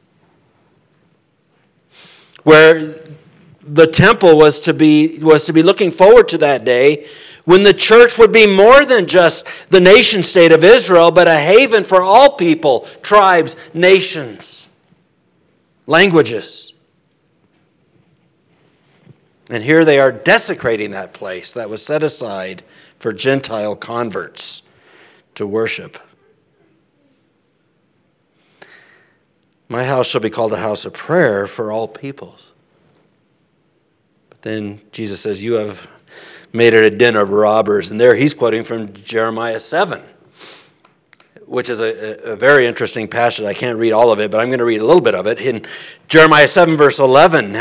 Where 2.43 3.02
the 3.65 3.88
temple 3.88 4.38
was 4.38 4.60
to 4.62 4.73
be 4.73 5.19
was 5.19 5.45
to 5.45 5.54
be 5.54 5.63
looking 5.63 5.91
forward 5.91 6.28
to 6.30 6.38
that 6.38 6.65
day 6.65 7.08
when 7.45 7.63
the 7.63 7.73
church 7.73 8.17
would 8.17 8.32
be 8.32 8.47
more 8.47 8.86
than 8.86 9.06
just 9.06 9.69
the 9.69 9.80
nation 9.80 10.21
state 10.21 10.52
of 10.52 10.63
Israel 10.63 11.12
but 11.12 11.28
a 11.28 11.38
haven 11.38 11.84
for 11.84 12.02
all 12.02 12.36
people 12.36 12.82
tribes 13.02 13.56
nations 13.73 14.67
languages. 15.86 16.73
And 19.49 19.63
here 19.63 19.84
they 19.84 19.99
are 19.99 20.12
desecrating 20.12 20.91
that 20.91 21.13
place 21.13 21.54
that 21.54 21.69
was 21.69 21.86
set 21.86 22.02
aside 22.02 22.63
for 22.97 23.12
gentile 23.12 23.76
converts 23.76 24.62
to 25.36 25.45
worship. 25.45 25.97
My 29.67 29.84
house 29.84 30.08
shall 30.08 30.21
be 30.21 30.30
called 30.30 30.54
a 30.54 30.58
house 30.58 30.86
of 30.86 30.93
prayer 30.93 31.45
for 31.45 31.71
all 31.71 31.88
peoples 31.88 32.52
then 34.43 34.82
Jesus 34.91 35.19
says, 35.19 35.43
You 35.43 35.53
have 35.53 35.89
made 36.53 36.73
it 36.73 36.84
a 36.84 36.95
den 36.95 37.15
of 37.15 37.32
robbers. 37.32 37.89
And 37.89 37.99
there 37.99 38.15
he's 38.15 38.34
quoting 38.34 38.63
from 38.63 38.93
Jeremiah 38.93 39.60
7, 39.60 40.01
which 41.45 41.69
is 41.69 41.82
a, 41.82 42.34
a, 42.34 42.36
very 42.36 42.67
interesting 42.67 43.08
passage. 43.08 43.45
I 43.45 43.53
can't 43.53 43.79
read 43.79 43.91
all 43.91 44.12
of 44.12 44.19
it, 44.19 44.29
but 44.29 44.39
I'm 44.39 44.47
going 44.47 44.60
to 44.60 44.65
read 44.65 44.82
a 44.82 44.86
little 44.86 45.01
bit 45.01 45.15
of 45.15 45.25
it. 45.25 45.41
In 45.41 45.65
Jeremiah 46.08 46.47
7, 46.47 46.77
verse 46.77 46.99
11, 46.99 47.56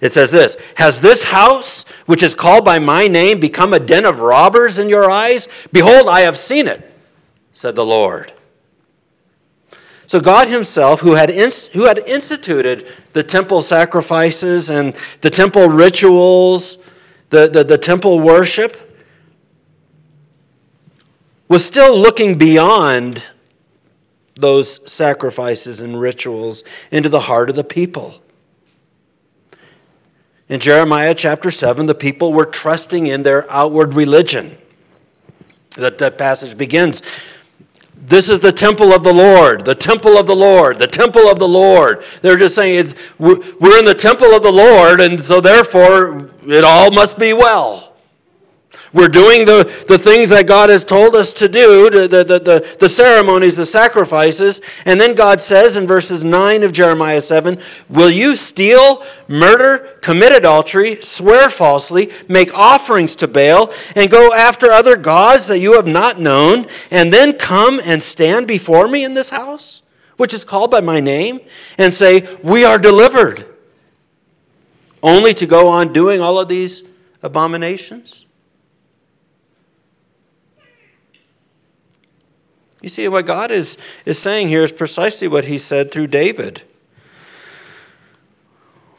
it 0.00 0.12
says 0.12 0.30
this 0.30 0.56
Has 0.76 1.00
this 1.00 1.24
house, 1.24 1.84
which 2.06 2.22
is 2.22 2.34
called 2.34 2.64
by 2.64 2.78
my 2.78 3.06
name, 3.06 3.38
become 3.38 3.74
a 3.74 3.80
den 3.80 4.06
of 4.06 4.20
robbers 4.20 4.78
in 4.78 4.88
your 4.88 5.10
eyes? 5.10 5.68
Behold, 5.72 6.08
I 6.08 6.20
have 6.20 6.38
seen 6.38 6.66
it, 6.66 6.90
said 7.52 7.74
the 7.74 7.84
Lord. 7.84 8.32
So 10.08 10.20
God 10.20 10.48
Himself, 10.48 11.00
who 11.00 11.14
had, 11.14 11.28
inst- 11.28 11.74
who 11.74 11.84
had 11.84 11.98
instituted 11.98 12.88
the 13.12 13.22
temple 13.22 13.60
sacrifices 13.60 14.70
and 14.70 14.94
the 15.20 15.28
temple 15.28 15.68
rituals, 15.68 16.78
the, 17.28 17.46
the, 17.46 17.62
the 17.62 17.76
temple 17.76 18.18
worship, 18.18 18.96
was 21.46 21.62
still 21.62 21.96
looking 21.96 22.38
beyond 22.38 23.22
those 24.34 24.90
sacrifices 24.90 25.82
and 25.82 26.00
rituals 26.00 26.64
into 26.90 27.10
the 27.10 27.20
heart 27.20 27.50
of 27.50 27.56
the 27.56 27.64
people. 27.64 28.22
In 30.48 30.58
Jeremiah 30.58 31.14
chapter 31.14 31.50
7, 31.50 31.84
the 31.84 31.94
people 31.94 32.32
were 32.32 32.46
trusting 32.46 33.06
in 33.06 33.24
their 33.24 33.50
outward 33.52 33.92
religion. 33.92 34.56
That, 35.76 35.98
that 35.98 36.16
passage 36.16 36.56
begins 36.56 37.02
this 38.00 38.28
is 38.28 38.40
the 38.40 38.52
temple 38.52 38.92
of 38.92 39.02
the 39.02 39.12
Lord, 39.12 39.64
the 39.64 39.74
temple 39.74 40.16
of 40.16 40.26
the 40.26 40.36
Lord, 40.36 40.78
the 40.78 40.86
temple 40.86 41.28
of 41.28 41.38
the 41.38 41.48
Lord. 41.48 42.02
They're 42.22 42.36
just 42.36 42.54
saying 42.54 42.78
it's, 42.78 43.18
we're 43.18 43.78
in 43.78 43.84
the 43.84 43.96
temple 43.98 44.28
of 44.28 44.42
the 44.42 44.52
Lord, 44.52 45.00
and 45.00 45.20
so 45.20 45.40
therefore 45.40 46.30
it 46.46 46.64
all 46.64 46.90
must 46.90 47.18
be 47.18 47.32
well. 47.32 47.87
We're 48.92 49.08
doing 49.08 49.44
the, 49.44 49.64
the 49.86 49.98
things 49.98 50.30
that 50.30 50.46
God 50.46 50.70
has 50.70 50.84
told 50.84 51.14
us 51.14 51.32
to 51.34 51.48
do, 51.48 51.90
the, 51.90 52.08
the, 52.08 52.24
the, 52.24 52.76
the, 52.78 52.88
ceremonies, 52.88 53.54
the 53.54 53.66
sacrifices. 53.66 54.62
And 54.86 54.98
then 54.98 55.14
God 55.14 55.40
says 55.42 55.76
in 55.76 55.86
verses 55.86 56.24
9 56.24 56.62
of 56.62 56.72
Jeremiah 56.72 57.20
7 57.20 57.58
Will 57.90 58.10
you 58.10 58.34
steal, 58.34 59.04
murder, 59.26 59.98
commit 60.00 60.32
adultery, 60.32 61.02
swear 61.02 61.50
falsely, 61.50 62.10
make 62.28 62.56
offerings 62.56 63.14
to 63.16 63.28
Baal, 63.28 63.72
and 63.94 64.10
go 64.10 64.32
after 64.32 64.70
other 64.70 64.96
gods 64.96 65.48
that 65.48 65.58
you 65.58 65.74
have 65.74 65.86
not 65.86 66.18
known, 66.18 66.64
and 66.90 67.12
then 67.12 67.34
come 67.34 67.80
and 67.84 68.02
stand 68.02 68.46
before 68.46 68.88
me 68.88 69.04
in 69.04 69.12
this 69.12 69.30
house, 69.30 69.82
which 70.16 70.32
is 70.32 70.44
called 70.44 70.70
by 70.70 70.80
my 70.80 70.98
name, 70.98 71.40
and 71.76 71.92
say, 71.92 72.26
We 72.42 72.64
are 72.64 72.78
delivered, 72.78 73.44
only 75.02 75.34
to 75.34 75.46
go 75.46 75.68
on 75.68 75.92
doing 75.92 76.22
all 76.22 76.40
of 76.40 76.48
these 76.48 76.84
abominations? 77.22 78.24
You 82.80 82.88
see, 82.88 83.08
what 83.08 83.26
God 83.26 83.50
is, 83.50 83.76
is 84.04 84.18
saying 84.18 84.48
here 84.48 84.62
is 84.62 84.72
precisely 84.72 85.26
what 85.26 85.46
he 85.46 85.58
said 85.58 85.90
through 85.90 86.08
David. 86.08 86.62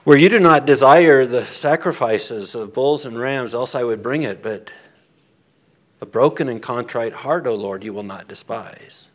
Where 0.04 0.18
you 0.18 0.28
do 0.28 0.40
not 0.40 0.66
desire 0.66 1.26
the 1.26 1.46
sacrifices 1.46 2.56
of 2.56 2.74
bulls 2.74 3.06
and 3.06 3.18
rams, 3.18 3.54
else 3.54 3.76
I 3.76 3.84
would 3.84 4.02
bring 4.02 4.24
it, 4.24 4.42
but 4.42 4.70
a 6.02 6.06
broken 6.06 6.50
and 6.50 6.62
contrite 6.62 7.14
heart, 7.14 7.46
O 7.46 7.56
Lord, 7.56 7.84
you 7.84 7.94
will 7.94 8.04
not 8.04 8.28
despise. 8.28 9.08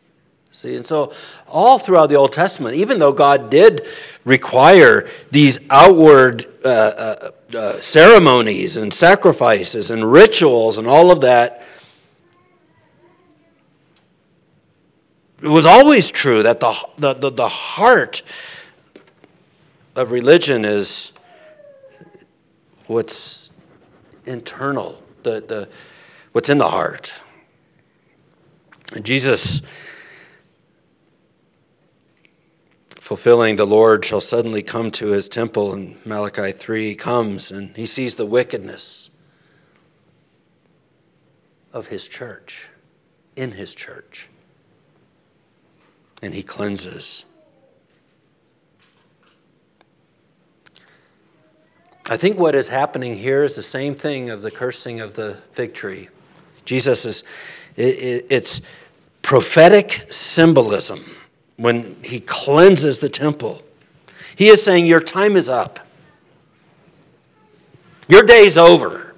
See, 0.51 0.75
and 0.75 0.87
so 0.87 1.11
all 1.47 1.79
throughout 1.79 2.07
the 2.07 2.15
Old 2.15 2.31
Testament, 2.31 2.75
even 2.75 2.97
though 2.97 3.11
God 3.11 3.49
did 3.49 3.85
require 4.23 5.05
these 5.29 5.59
outward 5.69 6.45
uh, 6.63 6.69
uh, 6.69 7.31
uh, 7.57 7.81
ceremonies 7.81 8.77
and 8.77 8.93
sacrifices 8.93 9.91
and 9.91 10.09
rituals 10.09 10.77
and 10.77 10.87
all 10.87 11.11
of 11.11 11.21
that, 11.21 11.61
it 15.45 15.49
was 15.49 15.67
always 15.67 16.09
true 16.09 16.41
that 16.41 16.59
the, 16.59 16.75
the, 16.97 17.13
the, 17.13 17.29
the 17.29 17.47
heart 17.47 18.23
of 19.95 20.09
religion 20.09 20.65
is 20.65 21.11
what's 22.87 23.51
internal, 24.25 24.99
the, 25.21 25.41
the, 25.41 25.69
what's 26.31 26.49
in 26.49 26.57
the 26.57 26.69
heart. 26.69 27.21
And 28.95 29.05
Jesus, 29.05 29.61
fulfilling 32.99 33.55
the 33.55 33.67
Lord 33.67 34.03
shall 34.03 34.21
suddenly 34.21 34.63
come 34.63 34.89
to 34.91 35.09
his 35.09 35.29
temple 35.29 35.75
in 35.75 35.95
Malachi 36.05 36.53
3, 36.53 36.95
comes 36.95 37.51
and 37.51 37.77
he 37.77 37.85
sees 37.85 38.15
the 38.15 38.25
wickedness 38.25 39.11
of 41.71 41.87
his 41.87 42.07
church, 42.07 42.69
in 43.35 43.51
his 43.51 43.75
church 43.75 44.29
and 46.25 46.33
he 46.33 46.43
cleanses. 46.43 47.23
I 52.07 52.17
think 52.17 52.37
what 52.37 52.53
is 52.53 52.67
happening 52.67 53.15
here 53.15 53.43
is 53.43 53.55
the 53.55 53.63
same 53.63 53.95
thing 53.95 54.29
of 54.29 54.41
the 54.41 54.51
cursing 54.51 54.99
of 54.99 55.15
the 55.15 55.35
fig 55.53 55.73
tree. 55.73 56.09
Jesus 56.65 57.05
is, 57.05 57.23
it's 57.77 58.61
prophetic 59.21 60.05
symbolism 60.11 60.99
when 61.57 61.95
he 62.03 62.19
cleanses 62.19 62.99
the 62.99 63.09
temple. 63.09 63.61
He 64.35 64.49
is 64.49 64.61
saying, 64.63 64.85
Your 64.85 64.99
time 64.99 65.35
is 65.35 65.49
up. 65.49 65.79
Your 68.07 68.23
day's 68.23 68.57
over. 68.57 69.15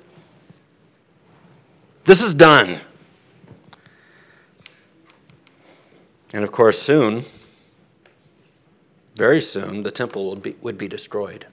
This 2.05 2.21
is 2.21 2.33
done. 2.33 2.79
And 6.33 6.43
of 6.43 6.51
course, 6.51 6.79
soon, 6.79 7.23
very 9.15 9.41
soon, 9.41 9.83
the 9.83 9.91
temple 9.91 10.29
would 10.29 10.43
be, 10.43 10.55
would 10.61 10.77
be 10.77 10.87
destroyed. 10.87 11.47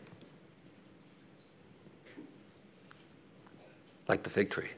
Like 4.07 4.23
the 4.23 4.31
fig 4.31 4.51
tree. 4.51 4.69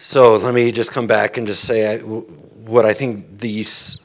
So 0.00 0.36
let 0.36 0.54
me 0.54 0.70
just 0.70 0.92
come 0.92 1.06
back 1.06 1.36
and 1.36 1.46
just 1.46 1.64
say 1.64 1.98
what 1.98 2.86
I 2.86 2.92
think 2.92 3.40
these 3.40 3.98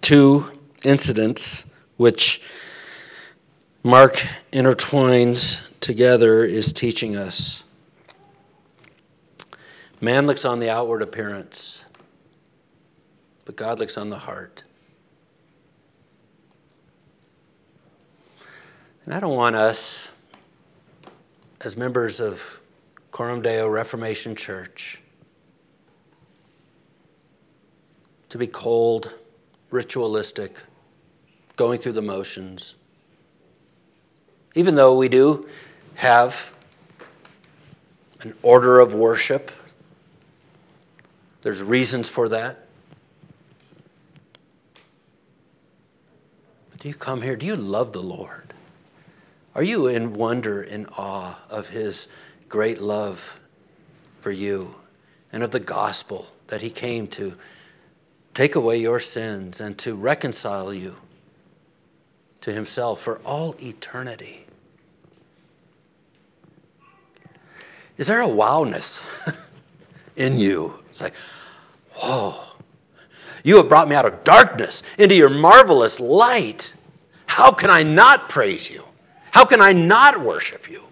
two 0.00 0.50
incidents, 0.84 1.64
which 1.96 2.40
Mark 3.82 4.22
intertwines 4.52 5.62
together, 5.80 6.44
is 6.44 6.72
teaching 6.72 7.16
us. 7.16 7.64
Man 10.00 10.28
looks 10.28 10.44
on 10.44 10.60
the 10.60 10.70
outward 10.70 11.02
appearance, 11.02 11.84
but 13.44 13.56
God 13.56 13.80
looks 13.80 13.98
on 13.98 14.10
the 14.10 14.18
heart. 14.18 14.62
And 19.04 19.12
I 19.12 19.18
don't 19.18 19.34
want 19.34 19.56
us, 19.56 20.06
as 21.62 21.76
members 21.76 22.20
of 22.20 22.60
Coram 23.10 23.42
Deo 23.42 23.66
Reformation 23.66 24.36
Church, 24.36 25.00
to 28.28 28.38
be 28.38 28.46
cold, 28.46 29.12
ritualistic, 29.70 30.62
going 31.56 31.80
through 31.80 31.92
the 31.92 32.02
motions. 32.02 32.76
Even 34.54 34.76
though 34.76 34.96
we 34.96 35.08
do 35.08 35.48
have 35.96 36.54
an 38.20 38.34
order 38.42 38.78
of 38.78 38.94
worship 38.94 39.50
there's 41.42 41.62
reasons 41.62 42.08
for 42.08 42.28
that. 42.30 42.66
But 46.70 46.80
do 46.80 46.88
you 46.88 46.94
come 46.94 47.22
here? 47.22 47.36
Do 47.36 47.46
you 47.46 47.56
love 47.56 47.92
the 47.92 48.02
Lord? 48.02 48.54
Are 49.54 49.62
you 49.62 49.86
in 49.86 50.14
wonder 50.14 50.62
and 50.62 50.86
awe 50.96 51.40
of 51.50 51.68
His 51.68 52.08
great 52.48 52.80
love 52.80 53.40
for 54.20 54.30
you 54.30 54.76
and 55.32 55.42
of 55.42 55.50
the 55.50 55.60
gospel 55.60 56.28
that 56.48 56.60
He 56.60 56.70
came 56.70 57.06
to 57.08 57.34
take 58.34 58.54
away 58.54 58.78
your 58.78 59.00
sins 59.00 59.60
and 59.60 59.76
to 59.78 59.94
reconcile 59.94 60.72
you 60.72 60.96
to 62.40 62.52
Himself 62.52 63.00
for 63.00 63.18
all 63.24 63.54
eternity? 63.60 64.46
Is 67.96 68.06
there 68.06 68.20
a 68.20 68.28
wowness 68.28 69.00
in 70.18 70.38
you? 70.38 70.74
It's 70.90 71.00
like, 71.00 71.14
whoa, 71.94 72.34
you 73.44 73.56
have 73.56 73.68
brought 73.68 73.88
me 73.88 73.96
out 73.96 74.04
of 74.04 74.24
darkness 74.24 74.82
into 74.98 75.14
your 75.14 75.30
marvelous 75.30 76.00
light. 76.00 76.74
How 77.26 77.52
can 77.52 77.70
I 77.70 77.82
not 77.82 78.28
praise 78.28 78.68
you? 78.68 78.84
How 79.30 79.44
can 79.44 79.60
I 79.60 79.72
not 79.72 80.20
worship 80.20 80.68
you? 80.68 80.84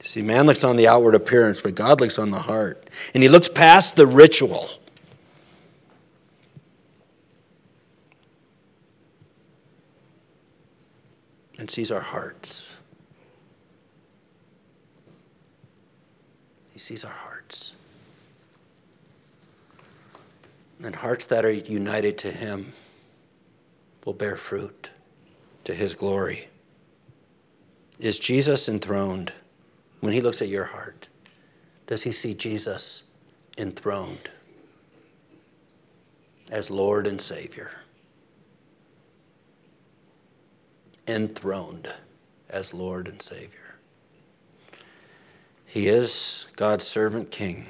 See, 0.00 0.22
man 0.22 0.46
looks 0.46 0.64
on 0.64 0.76
the 0.76 0.88
outward 0.88 1.14
appearance, 1.14 1.60
but 1.60 1.74
God 1.74 2.00
looks 2.00 2.18
on 2.18 2.30
the 2.30 2.38
heart. 2.38 2.88
And 3.12 3.22
he 3.22 3.28
looks 3.28 3.48
past 3.48 3.94
the 3.94 4.06
ritual. 4.06 4.70
And 11.58 11.70
sees 11.70 11.92
our 11.92 12.00
hearts. 12.00 12.74
He 16.78 16.80
sees 16.80 17.04
our 17.04 17.10
hearts. 17.10 17.72
And 20.80 20.94
hearts 20.94 21.26
that 21.26 21.44
are 21.44 21.50
united 21.50 22.16
to 22.18 22.30
Him 22.30 22.72
will 24.04 24.12
bear 24.12 24.36
fruit 24.36 24.90
to 25.64 25.74
His 25.74 25.96
glory. 25.96 26.46
Is 27.98 28.20
Jesus 28.20 28.68
enthroned 28.68 29.32
when 29.98 30.12
He 30.12 30.20
looks 30.20 30.40
at 30.40 30.46
your 30.46 30.66
heart? 30.66 31.08
Does 31.88 32.04
He 32.04 32.12
see 32.12 32.32
Jesus 32.32 33.02
enthroned 33.58 34.30
as 36.48 36.70
Lord 36.70 37.08
and 37.08 37.20
Savior? 37.20 37.72
Enthroned 41.08 41.92
as 42.48 42.72
Lord 42.72 43.08
and 43.08 43.20
Savior. 43.20 43.74
He 45.66 45.88
is 45.88 46.37
God's 46.58 46.84
servant 46.84 47.30
king. 47.30 47.68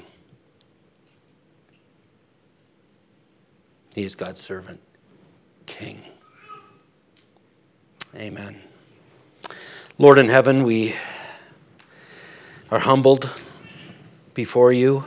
He 3.95 4.03
is 4.03 4.15
God's 4.15 4.41
servant 4.41 4.81
king. 5.67 6.01
Amen. 8.17 8.57
Lord 9.99 10.17
in 10.17 10.31
heaven, 10.31 10.63
we 10.63 10.95
are 12.71 12.79
humbled 12.79 13.31
before 14.33 14.73
you 14.73 15.05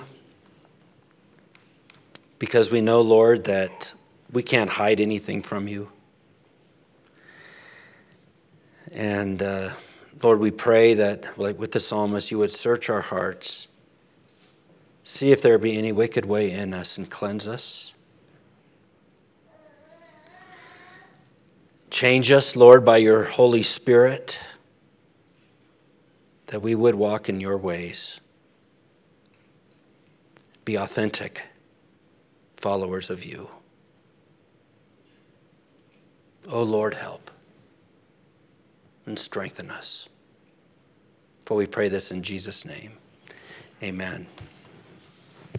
because 2.37 2.69
we 2.69 2.81
know, 2.81 3.01
Lord, 3.01 3.45
that 3.45 3.95
we 4.31 4.43
can't 4.43 4.69
hide 4.69 4.99
anything 4.99 5.41
from 5.41 5.67
you. 5.67 5.91
And 8.91 9.41
uh, 9.41 9.71
Lord, 10.21 10.39
we 10.39 10.51
pray 10.51 10.93
that, 10.93 11.39
like 11.39 11.57
with 11.57 11.71
the 11.71 11.79
psalmist, 11.79 12.29
you 12.29 12.37
would 12.37 12.51
search 12.51 12.87
our 12.87 13.01
hearts, 13.01 13.67
see 15.03 15.31
if 15.31 15.41
there 15.41 15.57
be 15.57 15.77
any 15.77 15.91
wicked 15.91 16.25
way 16.25 16.51
in 16.51 16.73
us, 16.73 16.97
and 16.97 17.09
cleanse 17.09 17.47
us. 17.47 17.93
Change 21.89 22.31
us, 22.31 22.55
Lord, 22.55 22.85
by 22.85 22.97
your 22.97 23.23
Holy 23.23 23.63
Spirit, 23.63 24.39
that 26.47 26.61
we 26.61 26.73
would 26.73 26.95
walk 26.95 27.29
in 27.29 27.41
your 27.41 27.57
ways, 27.57 28.19
be 30.63 30.75
authentic 30.75 31.43
followers 32.55 33.09
of 33.09 33.25
you. 33.25 33.49
Oh, 36.49 36.63
Lord, 36.63 36.93
help 36.93 37.31
and 39.05 39.17
strengthen 39.17 39.69
us. 39.69 40.07
For 41.43 41.57
we 41.57 41.65
pray 41.65 41.89
this 41.89 42.11
in 42.11 42.23
Jesus' 42.23 42.65
name. 42.65 42.93
Amen. 43.83 44.27